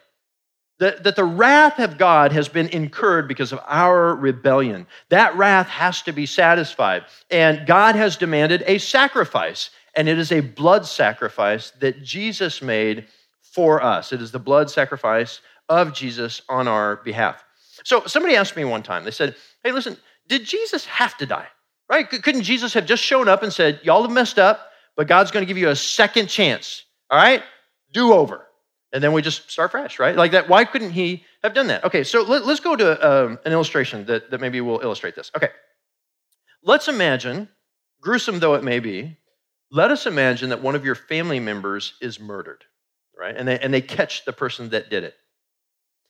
that, 0.80 1.04
that 1.04 1.16
the 1.16 1.24
wrath 1.24 1.80
of 1.80 1.98
God 1.98 2.32
has 2.32 2.48
been 2.48 2.68
incurred 2.70 3.28
because 3.28 3.52
of 3.52 3.60
our 3.66 4.16
rebellion. 4.16 4.86
That 5.10 5.36
wrath 5.36 5.68
has 5.68 6.02
to 6.04 6.12
be 6.12 6.26
satisfied. 6.26 7.06
And 7.32 7.66
God 7.66 7.96
has 7.96 8.16
demanded 8.16 8.64
a 8.68 8.78
sacrifice, 8.78 9.72
and 9.96 10.08
it 10.08 10.20
is 10.20 10.32
a 10.32 10.42
blood 10.42 10.86
sacrifice 10.86 11.72
that 11.80 12.04
Jesus 12.04 12.62
made 12.62 13.08
for 13.42 13.82
us. 13.82 14.14
It 14.14 14.22
is 14.22 14.32
the 14.32 14.40
blood 14.40 14.70
sacrifice 14.70 15.42
of 15.68 15.94
Jesus 15.94 16.42
on 16.48 16.68
our 16.68 16.98
behalf. 16.98 17.44
So 17.84 18.04
somebody 18.06 18.36
asked 18.36 18.56
me 18.56 18.66
one 18.66 18.84
time, 18.84 19.04
they 19.04 19.12
said, 19.12 19.36
Hey, 19.64 19.72
listen, 19.72 19.98
did 20.28 20.46
Jesus 20.46 20.86
have 20.86 21.18
to 21.18 21.26
die? 21.26 21.48
Right? 21.90 22.10
Couldn't 22.10 22.44
Jesus 22.44 22.74
have 22.74 22.86
just 22.86 23.04
shown 23.04 23.28
up 23.28 23.44
and 23.44 23.54
said, 23.54 23.80
Y'all 23.84 24.02
have 24.04 24.12
messed 24.12 24.40
up, 24.40 24.72
but 24.96 25.08
God's 25.08 25.32
going 25.32 25.44
to 25.44 25.48
give 25.48 25.58
you 25.58 25.70
a 25.70 25.76
second 25.76 26.28
chance? 26.28 26.84
All 27.10 27.18
right? 27.18 27.44
Do 27.94 28.14
over 28.14 28.48
and 28.94 29.04
then 29.04 29.12
we 29.12 29.22
just 29.22 29.52
start 29.52 29.72
fresh, 29.72 30.00
right? 30.00 30.16
Like 30.16 30.32
that. 30.32 30.48
Why 30.48 30.66
couldn't 30.66 30.92
he 30.92 31.24
have 31.44 31.54
done 31.54 31.68
that? 31.68 31.84
Okay, 31.84 32.04
so 32.04 32.24
let, 32.24 32.44
us 32.44 32.60
go 32.60 32.76
to 32.76 33.08
um, 33.08 33.40
an 33.46 33.52
illustration 33.52 34.06
that, 34.06 34.32
that 34.32 34.42
maybe 34.42 34.62
will 34.62 34.80
illustrate 34.80 35.16
this. 35.16 35.32
Okay, 35.36 35.50
let's 36.64 36.88
imagine, 36.88 37.50
gruesome 38.02 38.40
though 38.40 38.56
it 38.56 38.64
may 38.64 38.80
be, 38.80 39.18
let 39.72 39.92
us 39.92 40.06
imagine 40.06 40.50
that 40.50 40.62
one 40.62 40.76
of 40.76 40.86
your 40.86 40.96
family 40.96 41.40
members 41.40 41.94
is 42.02 42.20
murdered, 42.20 42.64
right? 43.18 43.36
And 43.36 43.48
they, 43.48 43.60
and 43.60 43.74
they 43.74 43.82
catch 43.82 44.24
the 44.24 44.34
person 44.34 44.70
that 44.70 44.90
did 44.90 45.04
it. 45.04 45.16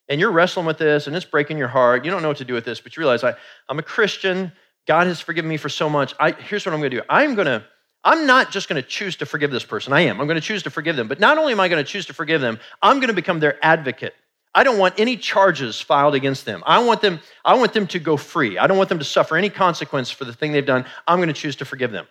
and 0.08 0.22
you're 0.22 0.32
wrestling 0.32 0.66
with 0.66 0.78
this 0.78 1.08
and 1.08 1.16
it's 1.16 1.26
breaking 1.26 1.58
your 1.58 1.68
heart, 1.68 2.06
you 2.06 2.12
don't 2.12 2.22
know 2.22 2.28
what 2.28 2.38
to 2.38 2.46
do 2.46 2.54
with 2.54 2.66
this, 2.66 2.80
but 2.80 2.96
you 2.96 3.02
realize 3.02 3.24
I, 3.24 3.34
I'm 3.68 3.80
a 3.80 3.84
Christian. 3.84 4.52
God 4.88 5.08
has 5.08 5.20
forgiven 5.20 5.50
me 5.50 5.58
for 5.58 5.70
so 5.70 5.90
much. 5.90 6.16
I, 6.20 6.32
here's 6.32 6.66
what 6.66 6.74
I'm 6.74 6.80
going 6.80 6.92
to 6.92 6.98
do. 6.98 7.04
I'm 7.10 7.36
going 7.36 7.46
to, 7.46 7.64
I'm 8.04 8.26
not 8.26 8.52
just 8.52 8.70
going 8.70 8.82
to 8.82 8.88
choose 8.88 9.18
to 9.18 9.26
forgive 9.26 9.52
this 9.52 9.66
person. 9.66 9.92
I 9.94 10.02
am. 10.02 10.20
I'm 10.20 10.28
going 10.28 10.40
to 10.40 10.42
choose 10.42 10.64
to 10.64 10.70
forgive 10.70 10.96
them. 10.96 11.08
But 11.08 11.20
not 11.20 11.38
only 11.38 11.52
am 11.52 11.60
I 11.60 11.68
going 11.68 11.84
to 11.84 11.90
choose 11.90 12.06
to 12.06 12.14
forgive 12.14 12.42
them, 12.42 12.58
I'm 12.82 12.98
going 12.98 13.10
to 13.10 13.14
become 13.14 13.40
their 13.40 13.64
advocate. 13.64 14.14
I 14.56 14.64
don't 14.64 14.80
want 14.80 14.96
any 14.98 15.18
charges 15.18 15.80
filed 15.80 16.16
against 16.16 16.46
them. 16.46 16.64
I 16.66 16.80
want 16.84 17.02
them, 17.02 17.20
I 17.46 17.56
want 17.56 17.74
them 17.74 17.86
to 17.88 18.00
go 18.00 18.18
free. 18.18 18.58
I 18.58 18.66
don't 18.66 18.78
want 18.78 18.90
them 18.90 19.00
to 19.00 19.06
suffer 19.06 19.36
any 19.36 19.50
consequence 19.50 20.10
for 20.10 20.26
the 20.26 20.34
thing 20.34 20.52
they've 20.52 20.66
done. 20.66 20.86
I'm 21.06 21.20
going 21.20 21.28
to 21.28 21.34
choose 21.34 21.58
to 21.58 21.66
forgive 21.66 21.92
them. 21.92 22.08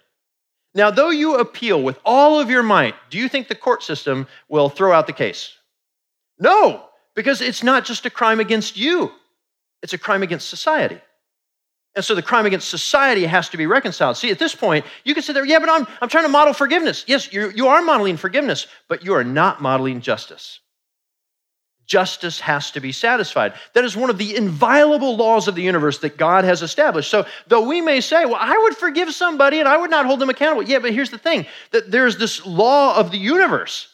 Now, 0.75 0.91
though 0.91 1.11
you 1.11 1.37
appeal 1.37 1.83
with 1.83 1.99
all 2.05 2.39
of 2.39 2.51
your 2.51 2.63
might, 2.63 2.95
do 3.09 3.19
you 3.19 3.29
think 3.29 3.49
the 3.49 3.55
court 3.55 3.83
system 3.83 4.29
will 4.49 4.69
throw 4.69 4.93
out 4.93 5.07
the 5.07 5.13
case? 5.15 5.55
No, 6.39 6.85
because 7.15 7.41
it's 7.41 7.63
not 7.63 7.87
just 7.87 8.05
a 8.05 8.11
crime 8.11 8.41
against 8.41 8.77
you, 8.77 9.11
it's 9.83 9.95
a 9.95 9.99
crime 9.99 10.23
against 10.23 10.51
society. 10.51 11.01
And 11.97 12.05
so 12.05 12.15
the 12.15 12.23
crime 12.23 12.45
against 12.45 12.69
society 12.69 13.25
has 13.25 13.49
to 13.49 13.57
be 13.57 13.67
reconciled. 13.67 14.19
See, 14.19 14.31
at 14.31 14.39
this 14.39 14.55
point, 14.55 14.85
you 15.05 15.15
can 15.15 15.23
sit 15.23 15.33
there, 15.33 15.47
yeah, 15.47 15.59
but 15.59 15.71
I'm, 15.71 15.87
I'm 16.03 16.11
trying 16.11 16.25
to 16.25 16.29
model 16.29 16.53
forgiveness. 16.53 17.05
Yes, 17.07 17.33
you 17.33 17.51
you 17.51 17.69
are 17.69 17.81
modeling 17.81 18.19
forgiveness, 18.19 18.67
but 18.87 19.03
you 19.03 19.15
are 19.15 19.25
not 19.25 19.63
modeling 19.63 20.03
justice. 20.03 20.61
Justice 21.87 22.41
has 22.41 22.71
to 22.73 22.81
be 22.81 22.93
satisfied. 22.93 23.55
That 23.73 23.85
is 23.85 23.97
one 23.97 24.11
of 24.11 24.19
the 24.19 24.37
inviolable 24.37 25.17
laws 25.17 25.49
of 25.49 25.55
the 25.55 25.63
universe 25.63 25.99
that 26.01 26.19
God 26.19 26.45
has 26.45 26.61
established. 26.61 27.11
So, 27.11 27.25
though 27.47 27.67
we 27.67 27.81
may 27.81 28.01
say, 28.01 28.25
well, 28.25 28.39
I 28.39 28.59
would 28.59 28.77
forgive 28.77 29.15
somebody 29.15 29.61
and 29.61 29.69
I 29.69 29.77
would 29.79 29.91
not 29.91 30.05
hold 30.05 30.21
them 30.21 30.29
accountable. 30.29 30.65
Yeah, 30.65 30.81
but 30.81 30.93
here's 30.93 31.11
the 31.11 31.19
thing 31.19 31.47
that 31.71 31.91
there's 31.91 32.19
this 32.19 32.45
law 32.45 32.97
of 32.97 33.11
the 33.11 33.19
universe 33.19 33.89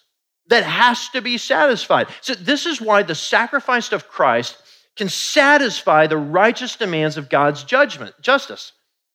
that 0.49 0.65
has 0.65 1.09
to 1.11 1.21
be 1.21 1.39
satisfied. 1.39 2.09
So, 2.21 2.35
this 2.35 2.67
is 2.67 2.81
why 2.81 3.05
the 3.05 3.15
sacrifice 3.15 3.93
of 3.93 4.09
Christ 4.09 4.57
can 4.97 5.09
satisfy 5.09 6.07
the 6.07 6.17
righteous 6.17 6.77
demands 6.77 7.17
of 7.17 7.29
God's 7.29 7.65
judgment, 7.65 8.15
justice. 8.21 8.73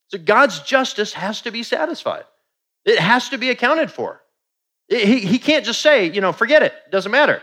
So 0.08 0.18
God's 0.18 0.62
justice 0.62 1.14
has 1.14 1.42
to 1.42 1.52
be 1.52 1.64
satisfied. 1.64 2.24
It 2.86 3.00
has 3.00 3.30
to 3.30 3.38
be 3.38 3.50
accounted 3.50 3.92
for. 3.92 4.22
He, 4.88 5.20
he 5.20 5.40
can't 5.40 5.66
just 5.66 5.82
say, 5.82 6.10
you 6.10 6.22
know, 6.22 6.32
forget 6.32 6.64
it, 6.64 6.74
doesn't 6.92 7.12
matter. 7.12 7.42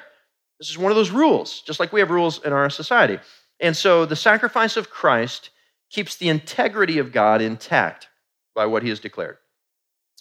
This 0.58 0.70
is 0.70 0.78
one 0.78 0.90
of 0.90 0.96
those 0.96 1.10
rules, 1.10 1.60
just 1.62 1.78
like 1.78 1.92
we 1.92 2.00
have 2.00 2.10
rules 2.10 2.42
in 2.42 2.52
our 2.52 2.70
society. 2.70 3.18
And 3.60 3.76
so 3.76 4.06
the 4.06 4.16
sacrifice 4.16 4.76
of 4.76 4.90
Christ 4.90 5.50
keeps 5.90 6.16
the 6.16 6.28
integrity 6.28 6.98
of 6.98 7.12
God 7.12 7.42
intact 7.42 8.08
by 8.54 8.66
what 8.66 8.82
he 8.82 8.88
has 8.88 9.00
declared. 9.00 9.36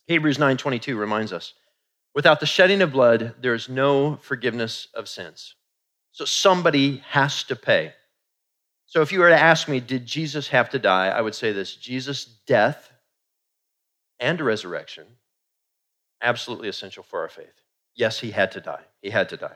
Hebrews 0.07 0.37
9:22 0.37 0.97
reminds 0.97 1.31
us, 1.31 1.53
without 2.13 2.39
the 2.39 2.45
shedding 2.45 2.81
of 2.81 2.91
blood 2.91 3.35
there 3.39 3.53
is 3.53 3.69
no 3.69 4.17
forgiveness 4.17 4.87
of 4.93 5.07
sins. 5.07 5.55
So 6.11 6.25
somebody 6.25 6.97
has 7.07 7.43
to 7.43 7.55
pay. 7.55 7.93
So 8.93 9.01
if 9.01 9.11
you 9.11 9.21
were 9.21 9.29
to 9.29 9.41
ask 9.41 9.67
me, 9.67 9.79
did 9.79 10.05
Jesus 10.05 10.49
have 10.49 10.69
to 10.69 10.77
die? 10.77 11.07
I 11.07 11.19
would 11.19 11.33
say 11.33 11.51
this 11.51 11.75
Jesus' 11.75 12.25
death 12.25 12.91
and 14.19 14.39
resurrection, 14.39 15.07
absolutely 16.21 16.69
essential 16.69 17.01
for 17.01 17.21
our 17.21 17.27
faith. 17.27 17.63
Yes, 17.95 18.19
he 18.19 18.29
had 18.29 18.51
to 18.51 18.61
die. 18.61 18.83
He 19.01 19.09
had 19.09 19.29
to 19.29 19.37
die. 19.37 19.55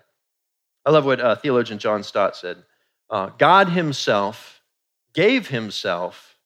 I 0.88 0.89
love 0.89 1.06
what 1.06 1.21
uh, 1.21 1.36
theologian 1.36 1.78
John 1.78 2.02
Stott 2.02 2.36
said 2.36 2.58
uh, 3.12 3.30
God 3.38 3.69
himself 3.69 4.63
gave 5.13 5.50
himself 5.50 6.39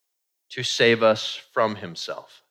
to 0.50 0.62
save 0.62 1.02
us 1.02 1.40
from 1.54 1.78
himself. 1.78 2.44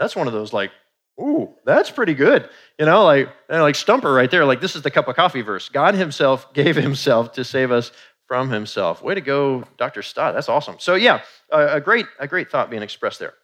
That's 0.00 0.16
one 0.16 0.26
of 0.26 0.32
those 0.32 0.52
like, 0.52 0.72
ooh, 1.20 1.50
that's 1.64 1.92
pretty 1.92 2.14
good. 2.14 2.48
You 2.76 2.86
know, 2.86 3.04
like, 3.04 3.28
like 3.48 3.76
Stumper 3.76 4.12
right 4.12 4.32
there. 4.32 4.44
Like, 4.44 4.60
this 4.60 4.74
is 4.74 4.82
the 4.82 4.90
cup 4.90 5.06
of 5.06 5.14
coffee 5.14 5.42
verse. 5.42 5.68
God 5.68 5.94
himself 5.94 6.52
gave 6.54 6.74
himself 6.74 7.34
to 7.34 7.44
save 7.44 7.70
us 7.70 7.92
from 8.32 8.48
himself. 8.48 9.02
Way 9.02 9.14
to 9.14 9.20
go, 9.20 9.62
Dr. 9.76 10.00
Stott. 10.00 10.32
That's 10.32 10.48
awesome. 10.48 10.76
So, 10.78 10.94
yeah, 10.94 11.20
a, 11.50 11.82
great, 11.82 12.06
a 12.18 12.26
great 12.26 12.50
thought 12.50 12.70
being 12.70 12.82
expressed 12.82 13.18
there. 13.18 13.34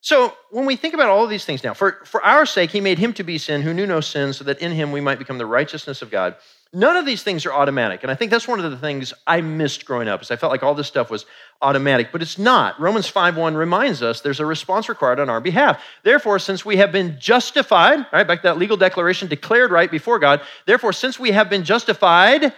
So, 0.00 0.32
when 0.50 0.64
we 0.64 0.74
think 0.74 0.94
about 0.94 1.10
all 1.10 1.22
of 1.22 1.28
these 1.28 1.44
things 1.44 1.62
now, 1.62 1.74
for, 1.74 2.00
for 2.06 2.24
our 2.24 2.46
sake, 2.46 2.70
he 2.70 2.80
made 2.80 2.98
him 2.98 3.12
to 3.12 3.22
be 3.22 3.36
sin 3.36 3.60
who 3.60 3.74
knew 3.74 3.86
no 3.86 4.00
sin, 4.00 4.32
so 4.32 4.42
that 4.44 4.62
in 4.62 4.72
him 4.72 4.90
we 4.90 5.02
might 5.02 5.18
become 5.18 5.36
the 5.36 5.44
righteousness 5.44 6.00
of 6.00 6.10
God. 6.10 6.36
None 6.72 6.96
of 6.96 7.04
these 7.04 7.22
things 7.22 7.44
are 7.44 7.52
automatic. 7.52 8.02
And 8.04 8.10
I 8.10 8.14
think 8.14 8.30
that's 8.30 8.48
one 8.48 8.58
of 8.58 8.70
the 8.70 8.78
things 8.78 9.12
I 9.26 9.42
missed 9.42 9.84
growing 9.84 10.08
up, 10.08 10.22
is 10.22 10.30
I 10.30 10.36
felt 10.36 10.50
like 10.50 10.62
all 10.62 10.74
this 10.74 10.86
stuff 10.86 11.10
was 11.10 11.26
automatic, 11.60 12.08
but 12.10 12.22
it's 12.22 12.38
not. 12.38 12.80
Romans 12.80 13.12
5.1 13.12 13.54
reminds 13.54 14.02
us 14.02 14.22
there's 14.22 14.40
a 14.40 14.46
response 14.46 14.88
required 14.88 15.20
on 15.20 15.28
our 15.28 15.42
behalf. 15.42 15.82
Therefore, 16.04 16.38
since 16.38 16.64
we 16.64 16.78
have 16.78 16.90
been 16.90 17.20
justified, 17.20 18.06
right, 18.14 18.26
back 18.26 18.40
to 18.40 18.48
that 18.48 18.56
legal 18.56 18.78
declaration, 18.78 19.28
declared 19.28 19.70
right 19.70 19.90
before 19.90 20.18
God, 20.18 20.40
therefore, 20.64 20.94
since 20.94 21.20
we 21.20 21.32
have 21.32 21.50
been 21.50 21.64
justified 21.64 22.54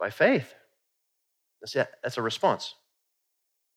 by 0.00 0.10
faith. 0.10 0.52
That's, 1.60 1.76
it. 1.76 1.88
That's 2.02 2.16
a 2.16 2.22
response. 2.22 2.74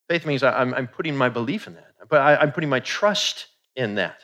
Faith 0.10 0.26
means 0.26 0.42
I'm, 0.42 0.74
I'm 0.74 0.88
putting 0.88 1.16
my 1.16 1.30
belief 1.30 1.68
in 1.68 1.76
that, 1.76 1.92
but 2.10 2.22
I'm 2.22 2.52
putting 2.52 2.70
my 2.70 2.80
trust 2.80 3.48
in 3.76 3.96
that. 3.96 4.22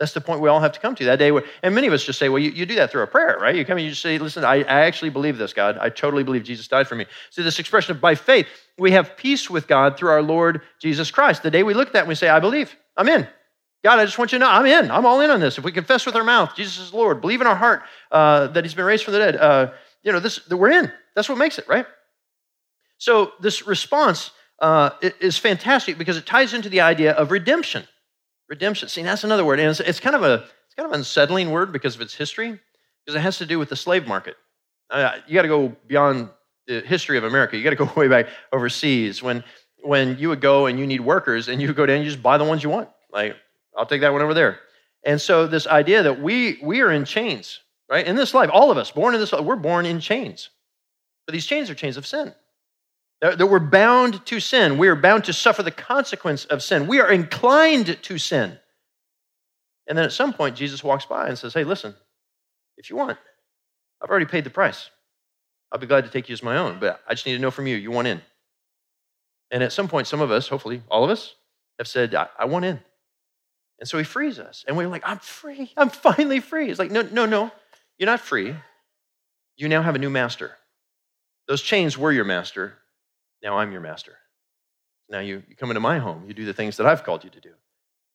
That's 0.00 0.12
the 0.12 0.20
point 0.20 0.40
we 0.40 0.48
all 0.48 0.60
have 0.60 0.72
to 0.72 0.80
come 0.80 0.96
to 0.96 1.04
that 1.04 1.20
day. 1.20 1.30
Where, 1.30 1.44
and 1.62 1.74
many 1.74 1.86
of 1.86 1.92
us 1.92 2.02
just 2.02 2.18
say, 2.18 2.28
well, 2.28 2.40
you, 2.40 2.50
you 2.50 2.66
do 2.66 2.74
that 2.74 2.90
through 2.90 3.02
a 3.02 3.06
prayer, 3.06 3.38
right? 3.40 3.54
You 3.54 3.64
come 3.64 3.78
and 3.78 3.84
you 3.84 3.90
just 3.90 4.02
say, 4.02 4.18
listen, 4.18 4.44
I, 4.44 4.56
I 4.56 4.80
actually 4.80 5.10
believe 5.10 5.38
this, 5.38 5.52
God. 5.52 5.78
I 5.78 5.88
totally 5.88 6.24
believe 6.24 6.42
Jesus 6.42 6.66
died 6.66 6.88
for 6.88 6.96
me. 6.96 7.06
So, 7.30 7.42
this 7.42 7.60
expression 7.60 7.94
of 7.94 8.00
by 8.00 8.16
faith, 8.16 8.48
we 8.76 8.90
have 8.90 9.16
peace 9.16 9.48
with 9.48 9.68
God 9.68 9.96
through 9.96 10.10
our 10.10 10.22
Lord 10.22 10.62
Jesus 10.80 11.12
Christ. 11.12 11.44
The 11.44 11.50
day 11.50 11.62
we 11.62 11.74
look 11.74 11.88
at 11.88 11.92
that 11.92 12.00
and 12.00 12.08
we 12.08 12.16
say, 12.16 12.28
I 12.28 12.40
believe, 12.40 12.74
I'm 12.96 13.08
in. 13.08 13.26
God, 13.84 13.98
I 13.98 14.04
just 14.04 14.18
want 14.18 14.32
you 14.32 14.38
to 14.38 14.44
know, 14.44 14.50
I'm 14.50 14.66
in. 14.66 14.90
I'm 14.90 15.06
all 15.06 15.20
in 15.20 15.30
on 15.30 15.40
this. 15.40 15.58
If 15.58 15.64
we 15.64 15.70
confess 15.70 16.06
with 16.06 16.16
our 16.16 16.24
mouth, 16.24 16.56
Jesus 16.56 16.78
is 16.78 16.92
Lord, 16.92 17.20
believe 17.20 17.40
in 17.40 17.46
our 17.46 17.54
heart 17.54 17.82
uh, 18.10 18.48
that 18.48 18.64
He's 18.64 18.74
been 18.74 18.86
raised 18.86 19.04
from 19.04 19.12
the 19.12 19.20
dead, 19.20 19.36
uh, 19.36 19.72
you 20.04 20.12
know, 20.12 20.20
this, 20.20 20.36
that 20.44 20.56
we're 20.56 20.70
in. 20.70 20.92
That's 21.16 21.28
what 21.28 21.38
makes 21.38 21.58
it, 21.58 21.66
right? 21.66 21.86
So 22.98 23.32
this 23.40 23.66
response 23.66 24.30
uh, 24.60 24.90
is 25.20 25.36
fantastic 25.36 25.98
because 25.98 26.16
it 26.16 26.26
ties 26.26 26.54
into 26.54 26.68
the 26.68 26.82
idea 26.82 27.12
of 27.12 27.30
redemption. 27.30 27.84
Redemption. 28.48 28.88
See, 28.88 29.02
that's 29.02 29.24
another 29.24 29.44
word, 29.44 29.58
and 29.58 29.70
it's, 29.70 29.80
it's 29.80 30.00
kind 30.00 30.14
of 30.14 30.22
a 30.22 30.44
it's 30.66 30.74
kind 30.76 30.86
of 30.86 30.92
unsettling 30.92 31.50
word 31.50 31.72
because 31.72 31.94
of 31.94 32.02
its 32.02 32.14
history, 32.14 32.60
because 33.04 33.18
it 33.18 33.20
has 33.20 33.38
to 33.38 33.46
do 33.46 33.58
with 33.58 33.70
the 33.70 33.76
slave 33.76 34.06
market. 34.06 34.36
Uh, 34.90 35.16
you 35.26 35.34
got 35.34 35.42
to 35.42 35.48
go 35.48 35.74
beyond 35.86 36.28
the 36.66 36.80
history 36.80 37.16
of 37.16 37.24
America. 37.24 37.56
You 37.56 37.64
got 37.64 37.70
to 37.70 37.76
go 37.76 37.90
way 37.96 38.08
back 38.08 38.26
overseas 38.52 39.22
when 39.22 39.42
when 39.82 40.18
you 40.18 40.28
would 40.28 40.40
go 40.40 40.66
and 40.66 40.78
you 40.78 40.86
need 40.86 41.00
workers, 41.00 41.48
and 41.48 41.60
you 41.60 41.68
would 41.68 41.76
go 41.76 41.86
down 41.86 41.96
and 41.96 42.04
you 42.04 42.10
just 42.10 42.22
buy 42.22 42.36
the 42.36 42.44
ones 42.44 42.62
you 42.62 42.70
want. 42.70 42.90
Like, 43.10 43.36
I'll 43.76 43.86
take 43.86 44.02
that 44.02 44.12
one 44.12 44.22
over 44.22 44.34
there. 44.34 44.60
And 45.04 45.20
so 45.20 45.46
this 45.46 45.66
idea 45.66 46.02
that 46.02 46.20
we 46.20 46.58
we 46.62 46.82
are 46.82 46.90
in 46.90 47.04
chains 47.06 47.60
right? 47.88 48.06
In 48.06 48.16
this 48.16 48.34
life, 48.34 48.50
all 48.52 48.70
of 48.70 48.78
us, 48.78 48.90
born 48.90 49.14
in 49.14 49.20
this 49.20 49.32
life, 49.32 49.44
we're 49.44 49.56
born 49.56 49.86
in 49.86 50.00
chains. 50.00 50.50
But 51.26 51.32
these 51.32 51.46
chains 51.46 51.70
are 51.70 51.74
chains 51.74 51.96
of 51.96 52.06
sin. 52.06 52.34
That 53.20 53.46
we're 53.48 53.58
bound 53.58 54.24
to 54.26 54.40
sin. 54.40 54.76
We 54.76 54.88
are 54.88 54.96
bound 54.96 55.24
to 55.24 55.32
suffer 55.32 55.62
the 55.62 55.70
consequence 55.70 56.44
of 56.44 56.62
sin. 56.62 56.86
We 56.86 57.00
are 57.00 57.10
inclined 57.10 58.02
to 58.02 58.18
sin. 58.18 58.58
And 59.86 59.96
then 59.96 60.04
at 60.04 60.12
some 60.12 60.32
point, 60.32 60.56
Jesus 60.56 60.84
walks 60.84 61.06
by 61.06 61.28
and 61.28 61.38
says, 61.38 61.54
Hey, 61.54 61.64
listen, 61.64 61.94
if 62.76 62.90
you 62.90 62.96
want, 62.96 63.18
I've 64.02 64.10
already 64.10 64.26
paid 64.26 64.44
the 64.44 64.50
price. 64.50 64.90
I'll 65.72 65.78
be 65.78 65.86
glad 65.86 66.04
to 66.04 66.10
take 66.10 66.28
you 66.28 66.34
as 66.34 66.42
my 66.42 66.58
own, 66.58 66.78
but 66.78 67.00
I 67.08 67.14
just 67.14 67.26
need 67.26 67.34
to 67.34 67.38
know 67.38 67.50
from 67.50 67.66
you, 67.66 67.76
you 67.76 67.90
want 67.90 68.08
in. 68.08 68.20
And 69.50 69.62
at 69.62 69.72
some 69.72 69.88
point, 69.88 70.06
some 70.06 70.20
of 70.20 70.30
us, 70.30 70.48
hopefully 70.48 70.82
all 70.90 71.04
of 71.04 71.10
us, 71.10 71.34
have 71.78 71.88
said, 71.88 72.14
I, 72.14 72.28
I 72.38 72.44
want 72.44 72.64
in. 72.64 72.80
And 73.80 73.88
so 73.88 73.98
he 73.98 74.04
frees 74.04 74.38
us. 74.38 74.64
And 74.66 74.76
we're 74.76 74.88
like, 74.88 75.02
I'm 75.04 75.18
free. 75.18 75.72
I'm 75.76 75.90
finally 75.90 76.40
free. 76.40 76.70
It's 76.70 76.78
like, 76.78 76.90
no, 76.90 77.02
no, 77.02 77.26
no. 77.26 77.50
You're 77.98 78.06
not 78.06 78.20
free. 78.20 78.54
You 79.56 79.68
now 79.68 79.82
have 79.82 79.94
a 79.94 79.98
new 79.98 80.10
master. 80.10 80.52
Those 81.46 81.62
chains 81.62 81.96
were 81.96 82.12
your 82.12 82.24
master. 82.24 82.74
Now 83.42 83.58
I'm 83.58 83.72
your 83.72 83.80
master. 83.80 84.16
Now 85.08 85.20
you, 85.20 85.42
you 85.48 85.56
come 85.56 85.70
into 85.70 85.80
my 85.80 85.98
home. 85.98 86.24
You 86.26 86.34
do 86.34 86.44
the 86.44 86.52
things 86.52 86.76
that 86.78 86.86
I've 86.86 87.04
called 87.04 87.24
you 87.24 87.30
to 87.30 87.40
do. 87.40 87.52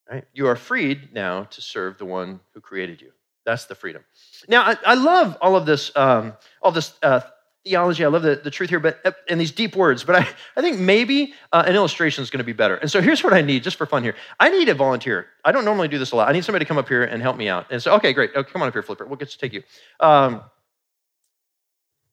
Right? 0.09 0.25
You 0.33 0.47
are 0.47 0.55
freed 0.55 1.13
now 1.13 1.43
to 1.43 1.61
serve 1.61 1.97
the 1.97 2.05
one 2.05 2.39
who 2.53 2.61
created 2.61 3.01
you. 3.01 3.11
That's 3.45 3.65
the 3.65 3.75
freedom. 3.75 4.03
Now, 4.47 4.63
I, 4.63 4.77
I 4.85 4.93
love 4.95 5.37
all 5.41 5.55
of 5.55 5.65
this, 5.65 5.95
um, 5.95 6.33
all 6.61 6.71
this 6.71 6.93
uh, 7.03 7.21
theology. 7.69 8.03
I 8.03 8.08
love 8.08 8.23
the, 8.23 8.36
the 8.36 8.49
truth 8.49 8.69
here, 8.69 8.79
but 8.79 8.99
uh, 9.05 9.12
and 9.29 9.39
these 9.39 9.51
deep 9.51 9.75
words. 9.75 10.03
But 10.03 10.15
I, 10.15 10.27
I 10.58 10.62
think 10.62 10.79
maybe 10.79 11.34
uh, 11.51 11.63
an 11.67 11.75
illustration 11.75 12.23
is 12.23 12.29
going 12.29 12.39
to 12.39 12.43
be 12.43 12.53
better. 12.53 12.75
And 12.75 12.89
so 12.89 12.99
here's 12.99 13.23
what 13.23 13.34
I 13.34 13.41
need, 13.41 13.63
just 13.63 13.77
for 13.77 13.86
fun 13.86 14.03
here. 14.03 14.15
I 14.39 14.49
need 14.49 14.69
a 14.69 14.73
volunteer. 14.73 15.27
I 15.45 15.51
don't 15.51 15.65
normally 15.65 15.88
do 15.88 15.99
this 15.99 16.12
a 16.12 16.15
lot. 16.15 16.27
I 16.27 16.32
need 16.32 16.43
somebody 16.43 16.65
to 16.65 16.67
come 16.67 16.77
up 16.77 16.88
here 16.88 17.03
and 17.03 17.21
help 17.21 17.38
me 17.38 17.47
out. 17.47 17.67
And 17.71 17.82
so, 17.82 17.93
okay, 17.95 18.12
great. 18.12 18.32
Oh, 18.36 18.43
come 18.43 18.62
on 18.62 18.67
up 18.67 18.73
here, 18.73 18.82
Flipper. 18.82 19.05
We'll 19.05 19.17
get 19.17 19.29
to 19.29 19.38
take 19.38 19.53
you. 19.53 19.63
Um, 19.99 20.41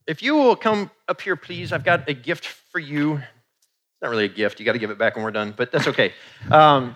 if 0.06 0.22
you 0.22 0.34
will 0.34 0.56
come 0.56 0.90
up 1.08 1.20
here, 1.20 1.36
please. 1.36 1.72
I've 1.72 1.84
got 1.84 2.08
a 2.08 2.14
gift 2.14 2.46
for 2.46 2.78
you. 2.78 3.14
It's 3.14 4.02
not 4.02 4.10
really 4.10 4.26
a 4.26 4.28
gift. 4.28 4.60
You 4.60 4.66
got 4.66 4.72
to 4.72 4.78
give 4.78 4.90
it 4.90 4.98
back 4.98 5.16
when 5.16 5.24
we're 5.24 5.30
done, 5.30 5.54
but 5.56 5.72
that's 5.72 5.88
okay. 5.88 6.12
Um, 6.50 6.94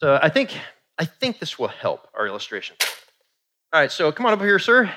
so 0.00 0.18
I 0.22 0.28
think 0.28 0.52
I 0.98 1.06
think 1.06 1.38
this 1.38 1.58
will 1.58 1.68
help 1.68 2.06
our 2.14 2.26
illustration. 2.26 2.76
All 3.72 3.80
right, 3.80 3.90
so 3.90 4.12
come 4.12 4.26
on 4.26 4.34
up 4.34 4.40
here, 4.40 4.58
sir. 4.58 4.92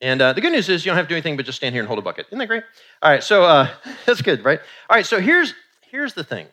And 0.00 0.20
uh, 0.22 0.32
the 0.32 0.40
good 0.40 0.52
news 0.52 0.68
is 0.68 0.84
you 0.84 0.90
don't 0.90 0.96
have 0.96 1.06
to 1.06 1.10
do 1.10 1.14
anything 1.14 1.36
but 1.36 1.46
just 1.46 1.56
stand 1.56 1.74
here 1.74 1.82
and 1.82 1.86
hold 1.88 1.98
a 2.00 2.02
bucket. 2.02 2.26
Isn't 2.28 2.38
that 2.38 2.48
great? 2.48 2.64
All 3.02 3.10
right, 3.10 3.22
so 3.22 3.44
uh, 3.44 3.68
that's 4.06 4.22
good, 4.22 4.44
right? 4.44 4.60
All 4.88 4.96
right, 4.96 5.06
so 5.06 5.20
here's 5.20 5.54
here's 5.90 6.14
the 6.14 6.24
thing. 6.24 6.48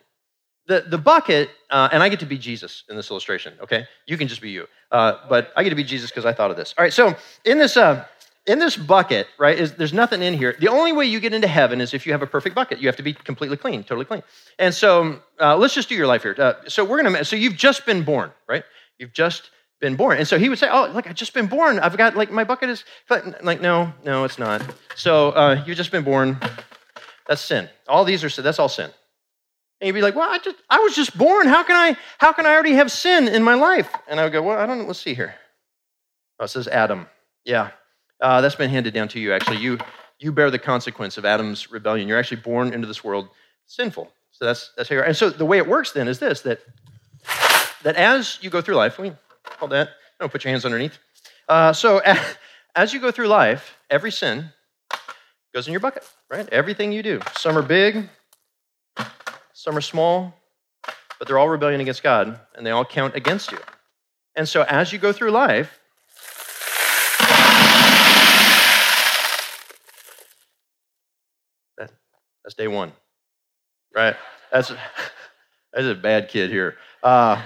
the, 0.68 0.82
the 0.86 0.98
bucket, 0.98 1.50
uh, 1.70 1.88
and 1.90 2.02
I 2.02 2.08
get 2.08 2.20
to 2.20 2.26
be 2.26 2.38
Jesus 2.38 2.84
in 2.88 2.96
this 2.96 3.10
illustration, 3.10 3.54
okay? 3.62 3.86
You 4.06 4.16
can 4.16 4.28
just 4.28 4.40
be 4.40 4.50
you. 4.50 4.66
Uh, 4.92 5.14
but 5.28 5.52
I 5.56 5.64
get 5.64 5.70
to 5.70 5.76
be 5.76 5.84
Jesus 5.84 6.10
because 6.10 6.26
I 6.26 6.32
thought 6.32 6.50
of 6.50 6.56
this. 6.56 6.74
All 6.78 6.84
right, 6.84 6.92
so 6.92 7.16
in 7.44 7.58
this, 7.58 7.76
uh, 7.76 8.04
in 8.46 8.58
this 8.58 8.76
bucket, 8.76 9.26
right, 9.38 9.58
is, 9.58 9.74
there's 9.74 9.94
nothing 9.94 10.22
in 10.22 10.34
here. 10.34 10.56
The 10.60 10.68
only 10.68 10.92
way 10.92 11.06
you 11.06 11.20
get 11.20 11.34
into 11.34 11.48
heaven 11.48 11.80
is 11.80 11.94
if 11.94 12.06
you 12.06 12.12
have 12.12 12.22
a 12.22 12.26
perfect 12.26 12.54
bucket. 12.54 12.80
You 12.80 12.88
have 12.88 12.96
to 12.96 13.02
be 13.02 13.14
completely 13.14 13.56
clean, 13.56 13.82
totally 13.82 14.04
clean. 14.04 14.22
And 14.58 14.74
so 14.74 15.20
uh, 15.40 15.56
let's 15.56 15.74
just 15.74 15.88
do 15.88 15.94
your 15.94 16.06
life 16.06 16.22
here. 16.22 16.56
So 16.68 16.84
we're 16.84 17.02
going 17.02 17.14
to, 17.14 17.24
so 17.24 17.36
you've 17.36 17.56
just 17.56 17.86
been 17.86 18.02
born, 18.04 18.30
right? 18.46 18.64
You've 18.98 19.12
just 19.12 19.50
been 19.80 19.96
born. 19.96 20.18
And 20.18 20.26
so 20.26 20.38
he 20.38 20.48
would 20.48 20.58
say, 20.58 20.68
Oh, 20.70 20.90
look, 20.92 21.06
I've 21.06 21.14
just 21.14 21.34
been 21.34 21.46
born. 21.46 21.78
I've 21.78 21.96
got, 21.96 22.16
like, 22.16 22.30
my 22.30 22.44
bucket 22.44 22.70
is, 22.70 22.84
like, 23.42 23.60
no, 23.60 23.92
no, 24.04 24.24
it's 24.24 24.38
not. 24.38 24.62
So 24.96 25.30
uh, 25.30 25.62
you've 25.66 25.76
just 25.76 25.92
been 25.92 26.04
born. 26.04 26.38
That's 27.28 27.42
sin. 27.42 27.68
All 27.86 28.04
these 28.04 28.24
are 28.24 28.30
sin. 28.30 28.44
That's 28.44 28.58
all 28.58 28.68
sin. 28.68 28.90
And 29.80 29.86
you'd 29.86 29.94
be 29.94 30.02
like, 30.02 30.16
well, 30.16 30.28
I 30.28 30.38
just 30.38 30.56
I 30.68 30.78
was 30.78 30.96
just 30.96 31.16
born. 31.16 31.46
How 31.46 31.62
can 31.62 31.76
I 31.76 31.96
how 32.18 32.32
can 32.32 32.46
I 32.46 32.52
already 32.52 32.72
have 32.72 32.90
sin 32.90 33.28
in 33.28 33.42
my 33.44 33.54
life? 33.54 33.88
And 34.08 34.18
I 34.18 34.24
would 34.24 34.32
go, 34.32 34.42
well, 34.42 34.58
I 34.58 34.66
don't. 34.66 34.86
Let's 34.86 34.98
see 34.98 35.14
here. 35.14 35.34
Oh, 36.40 36.44
it 36.44 36.48
says 36.48 36.66
Adam. 36.66 37.06
Yeah. 37.44 37.70
Uh, 38.20 38.40
that's 38.40 38.56
been 38.56 38.70
handed 38.70 38.92
down 38.92 39.06
to 39.08 39.20
you, 39.20 39.32
actually. 39.32 39.58
You 39.58 39.78
you 40.18 40.32
bear 40.32 40.50
the 40.50 40.58
consequence 40.58 41.16
of 41.16 41.24
Adam's 41.24 41.70
rebellion. 41.70 42.08
You're 42.08 42.18
actually 42.18 42.40
born 42.40 42.72
into 42.72 42.88
this 42.88 43.04
world 43.04 43.28
sinful. 43.66 44.10
So 44.32 44.44
that's 44.44 44.72
that's 44.76 44.88
how 44.88 44.96
you 44.96 45.00
are. 45.02 45.04
And 45.04 45.16
so 45.16 45.30
the 45.30 45.46
way 45.46 45.58
it 45.58 45.68
works 45.68 45.92
then 45.92 46.08
is 46.08 46.18
this 46.18 46.40
that 46.40 46.60
that 47.84 47.94
as 47.94 48.38
you 48.40 48.50
go 48.50 48.60
through 48.60 48.74
life, 48.74 48.98
let 48.98 49.12
me 49.12 49.16
hold 49.58 49.72
that. 49.72 49.90
Don't 50.20 50.30
put 50.30 50.44
your 50.44 50.50
hands 50.50 50.64
underneath. 50.64 50.98
Uh, 51.48 51.72
so 51.72 52.00
as, 52.74 52.92
you 52.92 53.00
go 53.00 53.10
through 53.10 53.28
life, 53.28 53.76
every 53.90 54.12
sin 54.12 54.50
goes 55.54 55.66
in 55.66 55.72
your 55.72 55.80
bucket, 55.80 56.04
right? 56.30 56.48
Everything 56.50 56.92
you 56.92 57.02
do. 57.02 57.20
Some 57.36 57.56
are 57.56 57.62
big, 57.62 58.08
some 59.52 59.76
are 59.76 59.80
small, 59.80 60.34
but 61.18 61.26
they're 61.26 61.38
all 61.38 61.48
rebellion 61.48 61.80
against 61.80 62.02
God, 62.02 62.38
and 62.54 62.66
they 62.66 62.70
all 62.70 62.84
count 62.84 63.14
against 63.14 63.52
you. 63.52 63.58
And 64.36 64.48
so 64.48 64.62
as 64.62 64.92
you 64.92 64.98
go 64.98 65.12
through 65.12 65.30
life, 65.30 65.80
that, 71.78 71.90
that's 72.44 72.54
day 72.56 72.68
one, 72.68 72.92
right? 73.94 74.16
That's, 74.52 74.68
that's 75.72 75.86
a 75.86 75.94
bad 75.94 76.28
kid 76.28 76.50
here. 76.50 76.76
Uh, 77.02 77.40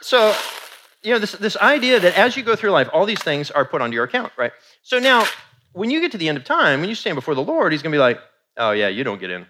so, 0.00 0.34
you 1.02 1.12
know, 1.12 1.18
this, 1.18 1.32
this 1.32 1.56
idea 1.56 2.00
that 2.00 2.16
as 2.16 2.36
you 2.36 2.42
go 2.42 2.56
through 2.56 2.70
life, 2.70 2.88
all 2.92 3.06
these 3.06 3.22
things 3.22 3.50
are 3.50 3.64
put 3.64 3.80
onto 3.80 3.94
your 3.94 4.04
account, 4.04 4.32
right? 4.36 4.52
So 4.82 4.98
now, 4.98 5.24
when 5.72 5.90
you 5.90 6.00
get 6.00 6.12
to 6.12 6.18
the 6.18 6.28
end 6.28 6.36
of 6.36 6.44
time, 6.44 6.80
when 6.80 6.88
you 6.88 6.94
stand 6.94 7.14
before 7.14 7.34
the 7.34 7.42
Lord, 7.42 7.72
He's 7.72 7.82
going 7.82 7.92
to 7.92 7.96
be 7.96 8.00
like, 8.00 8.20
oh, 8.56 8.72
yeah, 8.72 8.88
you 8.88 9.04
don't 9.04 9.20
get 9.20 9.30
in. 9.30 9.46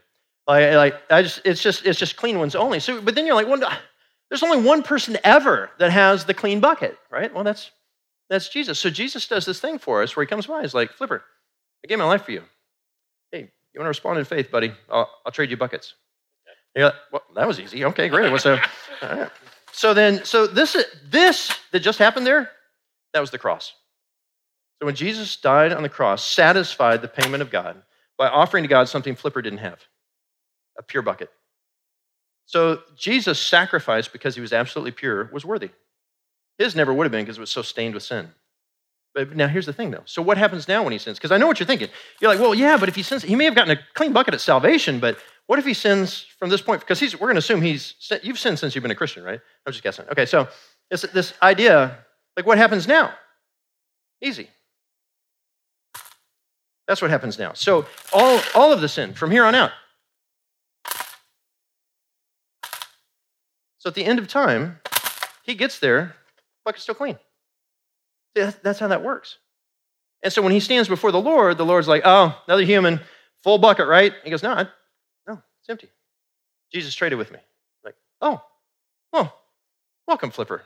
Like, 0.47 0.75
like 0.75 0.95
I 1.11 1.23
just, 1.23 1.41
it's 1.45 1.63
just, 1.63 1.87
it's 1.87 1.99
just 1.99 2.17
clean 2.17 2.39
ones 2.39 2.55
only. 2.55 2.81
So, 2.81 3.01
but 3.01 3.15
then 3.15 3.27
you're 3.27 3.35
like, 3.35 3.49
well, 3.49 3.59
there's 4.29 4.43
only 4.43 4.63
one 4.63 4.83
person 4.83 5.19
ever 5.25 5.71
that 5.79 5.91
has 5.91 6.25
the 6.25 6.35
clean 6.35 6.61
bucket, 6.61 6.97
right? 7.11 7.33
Well, 7.33 7.45
that's, 7.45 7.71
that's 8.29 8.49
Jesus. 8.49 8.79
So 8.79 8.91
Jesus 8.91 9.27
does 9.27 9.45
this 9.45 9.61
thing 9.61 9.79
for 9.79 10.03
us 10.03 10.17
where 10.17 10.25
he 10.25 10.29
comes 10.29 10.47
by. 10.47 10.63
He's 10.63 10.75
like, 10.75 10.93
Flipper, 10.93 11.23
I 11.85 11.89
gave 11.89 11.99
my 11.99 12.05
life 12.05 12.25
for 12.25 12.33
you. 12.33 12.43
Hey, 13.33 13.51
you 13.73 13.81
want 13.81 13.87
to 13.87 13.91
respond 13.91 14.19
in 14.19 14.25
faith, 14.25 14.51
buddy? 14.51 14.73
I'll, 14.89 15.11
I'll 15.27 15.33
trade 15.33 15.51
you 15.51 15.57
buckets. 15.57 15.95
Yeah, 16.77 16.87
like, 16.87 16.95
well, 17.13 17.23
that 17.35 17.49
was 17.49 17.59
easy. 17.59 17.85
Okay, 17.85 18.09
great. 18.09 18.31
What's 18.31 18.45
so, 18.45 18.59
so 19.81 19.95
then, 19.95 20.27
so 20.27 20.47
this, 20.47 20.77
this 21.09 21.59
that 21.73 21.81
just 21.81 21.99
happened 21.99 22.27
there, 22.27 22.51
that 23.15 23.21
was 23.21 23.31
the 23.31 23.39
cross. 23.39 23.73
So 24.79 24.85
when 24.85 24.95
Jesus 24.95 25.39
died 25.39 25.73
on 25.73 25.83
the 25.83 25.89
cross, 25.89 26.23
satisfied 26.23 27.01
the 27.01 27.09
payment 27.09 27.41
of 27.41 27.51
God 27.51 27.81
by 28.19 28.29
offering 28.29 28.63
to 28.63 28.69
God 28.69 28.91
something 28.91 29.15
Flipper 29.15 29.41
didn't 29.41 29.61
have 29.61 29.81
a 30.79 30.83
pure 30.83 31.03
bucket. 31.03 31.31
So 32.45 32.83
Jesus' 32.95 33.41
sacrifice, 33.41 34.07
because 34.07 34.35
he 34.35 34.43
was 34.43 34.53
absolutely 34.53 34.91
pure, 34.91 35.31
was 35.33 35.47
worthy. 35.47 35.71
His 36.59 36.77
never 36.77 36.93
would 36.93 37.05
have 37.05 37.13
been 37.13 37.25
because 37.25 37.39
it 37.39 37.41
was 37.41 37.49
so 37.49 37.63
stained 37.63 37.95
with 37.95 38.03
sin. 38.03 38.33
But 39.15 39.35
now 39.35 39.49
here's 39.49 39.65
the 39.65 39.73
thing, 39.73 39.93
though. 39.93 40.03
So 40.05 40.21
what 40.21 40.37
happens 40.37 40.69
now 40.69 40.83
when 40.83 40.93
he 40.93 40.99
sins? 40.99 41.17
Because 41.17 41.33
I 41.33 41.39
know 41.39 41.47
what 41.47 41.59
you're 41.59 41.67
thinking. 41.67 41.89
You're 42.21 42.31
like, 42.31 42.39
well, 42.39 42.55
yeah, 42.55 42.77
but 42.77 42.91
if 42.91 42.97
he 42.97 43.03
sins, 43.03 43.23
he 43.23 43.35
may 43.35 43.47
have 43.47 43.55
gotten 43.55 43.79
a 43.79 43.81
clean 43.95 44.13
bucket 44.13 44.35
at 44.35 44.43
salvation, 44.43 45.01
but 45.01 45.19
what 45.51 45.59
if 45.59 45.67
he 45.67 45.75
sins 45.75 46.25
from 46.39 46.49
this 46.49 46.63
point? 46.63 46.81
Because 46.81 47.03
we're 47.15 47.27
going 47.27 47.35
to 47.35 47.41
assume 47.41 47.61
he's 47.61 47.97
you've 48.23 48.39
sinned 48.39 48.57
since 48.57 48.77
you've 48.77 48.83
been 48.83 48.93
a 48.93 48.95
Christian, 48.95 49.25
right? 49.25 49.41
I'm 49.67 49.73
just 49.73 49.83
guessing. 49.83 50.07
Okay, 50.09 50.25
so 50.25 50.47
this, 50.93 51.03
this 51.13 51.35
idea, 51.43 51.99
like, 52.37 52.47
what 52.47 52.57
happens 52.57 52.87
now? 52.87 53.13
Easy. 54.23 54.49
That's 56.87 57.03
what 57.03 57.11
happens 57.11 57.37
now. 57.37 57.55
So 57.55 57.85
all, 58.13 58.41
all 58.55 58.73
of 58.73 58.81
the 58.81 58.89
sin 58.89 59.13
from 59.13 59.33
here 59.33 59.45
on 59.45 59.57
out, 59.57 59.73
So 63.79 63.89
at 63.89 63.97
the 63.97 64.05
end 64.05 64.21
of 64.21 64.29
time, 64.29 64.79
he 65.43 65.57
gets 65.57 65.81
there, 65.81 66.15
bucket's 66.65 66.85
still 66.85 66.95
clean. 66.95 67.19
That's 68.37 68.79
how 68.79 68.87
that 68.87 69.03
works. 69.03 69.39
And 70.23 70.33
so 70.33 70.43
when 70.43 70.53
he 70.53 70.61
stands 70.61 70.89
before 70.89 71.11
the 71.11 71.21
Lord, 71.21 71.59
the 71.59 71.67
Lord's 71.67 71.89
like, 71.89 72.03
oh, 72.05 72.41
another 72.47 72.63
human, 72.63 73.01
full 73.43 73.59
bucket, 73.59 73.89
right? 73.89 74.13
He 74.23 74.31
goes, 74.31 74.45
no, 74.45 74.69
it's 75.71 75.83
empty. 75.83 75.93
Jesus 76.73 76.95
traded 76.95 77.19
with 77.19 77.31
me. 77.31 77.39
Like, 77.85 77.95
oh, 78.21 78.43
oh, 79.13 79.33
welcome, 80.07 80.31
Flipper. 80.31 80.63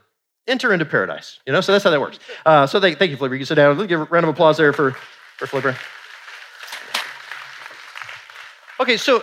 Enter 0.47 0.73
into 0.73 0.85
paradise. 0.85 1.41
You 1.47 1.53
know, 1.53 1.61
so 1.61 1.73
that's 1.73 1.85
how 1.85 1.91
that 1.91 2.01
works. 2.01 2.19
Uh, 2.47 2.67
so 2.67 2.79
thank, 2.79 2.99
thank 2.99 3.11
you, 3.11 3.17
Flipper. 3.17 3.35
You 3.35 3.41
can 3.41 3.47
sit 3.47 3.55
down. 3.55 3.79
Let's 3.79 3.89
give 3.89 4.01
a 4.01 4.05
round 4.05 4.25
of 4.25 4.31
applause 4.31 4.59
there 4.59 4.73
for, 4.73 4.93
for 5.39 5.47
Flipper. 5.47 5.77
Okay, 8.81 8.99
so 8.99 9.23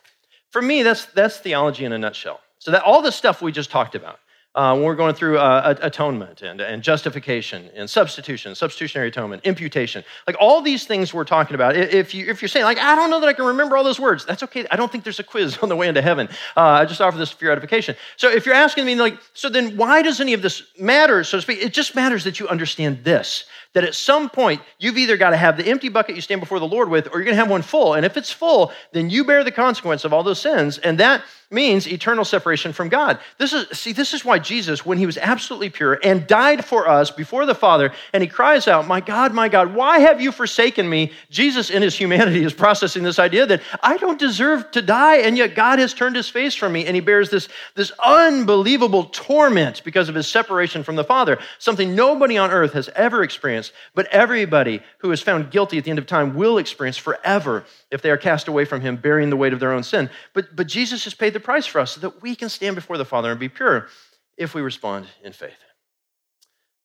for 0.50 0.62
me, 0.62 0.82
that's, 0.82 1.06
that's 1.06 1.38
theology 1.38 1.84
in 1.84 1.92
a 1.92 1.98
nutshell. 1.98 2.40
So 2.58 2.70
that 2.70 2.82
all 2.82 3.02
the 3.02 3.12
stuff 3.12 3.42
we 3.42 3.52
just 3.52 3.70
talked 3.70 3.94
about, 3.94 4.20
uh, 4.54 4.74
when 4.74 4.84
we're 4.84 4.94
going 4.94 5.14
through 5.14 5.38
uh, 5.38 5.74
atonement 5.80 6.42
and, 6.42 6.60
and 6.60 6.82
justification 6.82 7.70
and 7.74 7.88
substitution, 7.88 8.54
substitutionary 8.54 9.08
atonement, 9.08 9.42
imputation, 9.44 10.04
like 10.26 10.36
all 10.38 10.60
these 10.60 10.84
things 10.84 11.14
we're 11.14 11.24
talking 11.24 11.54
about. 11.54 11.74
If, 11.74 12.14
you, 12.14 12.26
if 12.28 12.42
you're 12.42 12.48
saying, 12.48 12.64
like, 12.64 12.78
I 12.78 12.94
don't 12.94 13.08
know 13.08 13.20
that 13.20 13.28
I 13.28 13.32
can 13.32 13.46
remember 13.46 13.76
all 13.76 13.84
those 13.84 14.00
words, 14.00 14.26
that's 14.26 14.42
okay. 14.42 14.66
I 14.70 14.76
don't 14.76 14.92
think 14.92 15.04
there's 15.04 15.20
a 15.20 15.24
quiz 15.24 15.56
on 15.62 15.68
the 15.68 15.76
way 15.76 15.88
into 15.88 16.02
heaven. 16.02 16.28
Uh, 16.56 16.60
I 16.60 16.84
just 16.84 17.00
offer 17.00 17.16
this 17.16 17.30
for 17.30 17.44
your 17.44 17.52
edification. 17.52 17.96
So 18.16 18.28
if 18.30 18.44
you're 18.44 18.54
asking 18.54 18.84
me, 18.84 18.94
like, 18.94 19.18
so 19.32 19.48
then 19.48 19.76
why 19.76 20.02
does 20.02 20.20
any 20.20 20.34
of 20.34 20.42
this 20.42 20.62
matter, 20.78 21.24
so 21.24 21.38
to 21.38 21.42
speak? 21.42 21.62
It 21.62 21.72
just 21.72 21.94
matters 21.94 22.24
that 22.24 22.38
you 22.38 22.48
understand 22.48 23.04
this 23.04 23.46
that 23.74 23.84
at 23.84 23.94
some 23.94 24.28
point 24.28 24.60
you've 24.78 24.98
either 24.98 25.16
got 25.16 25.30
to 25.30 25.36
have 25.36 25.56
the 25.56 25.66
empty 25.66 25.88
bucket 25.88 26.14
you 26.14 26.22
stand 26.22 26.40
before 26.40 26.58
the 26.58 26.66
Lord 26.66 26.88
with, 26.88 27.08
or 27.08 27.18
you're 27.18 27.24
going 27.24 27.36
to 27.36 27.42
have 27.42 27.50
one 27.50 27.62
full. 27.62 27.94
And 27.94 28.04
if 28.04 28.16
it's 28.16 28.30
full, 28.30 28.72
then 28.92 29.10
you 29.10 29.24
bear 29.24 29.44
the 29.44 29.50
consequence 29.50 30.04
of 30.04 30.12
all 30.12 30.22
those 30.22 30.40
sins. 30.40 30.78
And 30.78 30.98
that 30.98 31.22
means 31.52 31.86
eternal 31.86 32.24
separation 32.24 32.72
from 32.72 32.88
God. 32.88 33.18
This 33.38 33.52
is 33.52 33.68
see, 33.78 33.92
this 33.92 34.14
is 34.14 34.24
why 34.24 34.38
Jesus, 34.38 34.86
when 34.86 34.98
he 34.98 35.06
was 35.06 35.18
absolutely 35.18 35.70
pure 35.70 35.98
and 36.02 36.26
died 36.26 36.64
for 36.64 36.88
us 36.88 37.10
before 37.10 37.46
the 37.46 37.54
Father, 37.54 37.92
and 38.12 38.22
he 38.22 38.28
cries 38.28 38.66
out, 38.66 38.88
My 38.88 39.00
God, 39.00 39.34
my 39.34 39.48
God, 39.48 39.74
why 39.74 39.98
have 39.98 40.20
you 40.20 40.32
forsaken 40.32 40.88
me? 40.88 41.12
Jesus, 41.30 41.70
in 41.70 41.82
his 41.82 41.94
humanity, 41.94 42.42
is 42.42 42.54
processing 42.54 43.02
this 43.02 43.18
idea 43.18 43.46
that 43.46 43.62
I 43.82 43.98
don't 43.98 44.18
deserve 44.18 44.70
to 44.72 44.82
die, 44.82 45.18
and 45.18 45.36
yet 45.36 45.54
God 45.54 45.78
has 45.78 45.92
turned 45.92 46.16
his 46.16 46.28
face 46.28 46.54
from 46.54 46.72
me, 46.72 46.86
and 46.86 46.94
he 46.94 47.00
bears 47.00 47.30
this, 47.30 47.48
this 47.74 47.92
unbelievable 48.02 49.04
torment 49.12 49.84
because 49.84 50.08
of 50.08 50.14
his 50.14 50.26
separation 50.26 50.82
from 50.82 50.96
the 50.96 51.04
Father, 51.04 51.38
something 51.58 51.94
nobody 51.94 52.38
on 52.38 52.50
earth 52.50 52.72
has 52.72 52.88
ever 52.96 53.22
experienced, 53.22 53.61
but 53.94 54.06
everybody 54.06 54.82
who 54.98 55.12
is 55.12 55.20
found 55.20 55.50
guilty 55.50 55.78
at 55.78 55.84
the 55.84 55.90
end 55.90 55.98
of 55.98 56.06
time 56.06 56.34
will 56.34 56.58
experience 56.58 56.96
forever 56.96 57.64
if 57.90 58.02
they 58.02 58.10
are 58.10 58.16
cast 58.16 58.48
away 58.48 58.64
from 58.64 58.80
him, 58.80 58.96
bearing 58.96 59.30
the 59.30 59.36
weight 59.36 59.52
of 59.52 59.60
their 59.60 59.72
own 59.72 59.82
sin. 59.82 60.10
But, 60.32 60.56
but 60.56 60.66
Jesus 60.66 61.04
has 61.04 61.14
paid 61.14 61.34
the 61.34 61.40
price 61.40 61.66
for 61.66 61.80
us 61.80 61.92
so 61.92 62.00
that 62.00 62.22
we 62.22 62.34
can 62.34 62.48
stand 62.48 62.74
before 62.74 62.98
the 62.98 63.04
Father 63.04 63.30
and 63.30 63.38
be 63.38 63.48
pure 63.48 63.88
if 64.36 64.54
we 64.54 64.62
respond 64.62 65.06
in 65.22 65.32
faith. 65.32 65.52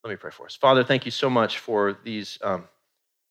Let 0.03 0.11
me 0.11 0.17
pray 0.17 0.31
for 0.31 0.45
us. 0.45 0.55
Father, 0.55 0.83
thank 0.83 1.05
you 1.05 1.11
so 1.11 1.29
much 1.29 1.57
for 1.59 1.97
these, 2.03 2.37
um, 2.41 2.67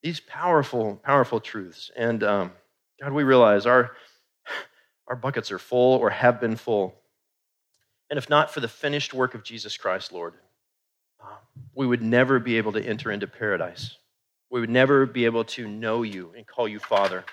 these 0.02 0.20
powerful, 0.20 0.96
powerful 1.04 1.40
truths. 1.40 1.90
And 1.96 2.22
um, 2.24 2.52
God, 3.00 3.12
we 3.12 3.22
realize 3.22 3.66
our, 3.66 3.92
our 5.06 5.16
buckets 5.16 5.52
are 5.52 5.58
full 5.58 5.98
or 5.98 6.10
have 6.10 6.40
been 6.40 6.56
full. 6.56 6.94
And 8.10 8.18
if 8.18 8.28
not 8.28 8.52
for 8.52 8.60
the 8.60 8.68
finished 8.68 9.14
work 9.14 9.34
of 9.34 9.42
Jesus 9.42 9.76
Christ, 9.76 10.12
Lord, 10.12 10.34
we 11.74 11.86
would 11.86 12.02
never 12.02 12.38
be 12.38 12.56
able 12.56 12.72
to 12.72 12.82
enter 12.82 13.10
into 13.10 13.26
paradise. 13.26 13.96
We 14.50 14.60
would 14.60 14.70
never 14.70 15.06
be 15.06 15.24
able 15.24 15.44
to 15.44 15.66
know 15.66 16.02
you 16.02 16.32
and 16.36 16.46
call 16.46 16.68
you 16.68 16.78
Father. 16.78 17.24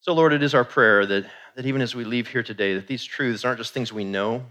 So, 0.00 0.14
Lord, 0.14 0.32
it 0.32 0.42
is 0.42 0.54
our 0.54 0.64
prayer 0.64 1.04
that, 1.06 1.26
that 1.56 1.66
even 1.66 1.82
as 1.82 1.94
we 1.94 2.04
leave 2.04 2.28
here 2.28 2.42
today, 2.42 2.74
that 2.74 2.86
these 2.86 3.04
truths 3.04 3.44
aren't 3.44 3.58
just 3.58 3.74
things 3.74 3.92
we 3.92 4.04
know, 4.04 4.44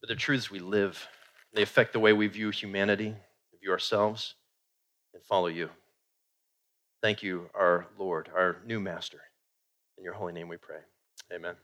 but 0.00 0.08
they're 0.08 0.16
truths 0.16 0.50
we 0.50 0.58
live. 0.58 1.06
They 1.54 1.62
affect 1.62 1.92
the 1.92 2.00
way 2.00 2.12
we 2.12 2.26
view 2.26 2.50
humanity, 2.50 3.14
view 3.60 3.70
ourselves, 3.70 4.34
and 5.14 5.22
follow 5.22 5.46
you. 5.46 5.70
Thank 7.02 7.22
you, 7.22 7.48
our 7.54 7.86
Lord, 7.98 8.28
our 8.34 8.56
new 8.66 8.80
master. 8.80 9.20
In 9.96 10.04
your 10.04 10.14
holy 10.14 10.32
name 10.32 10.48
we 10.48 10.56
pray. 10.56 10.80
Amen. 11.32 11.54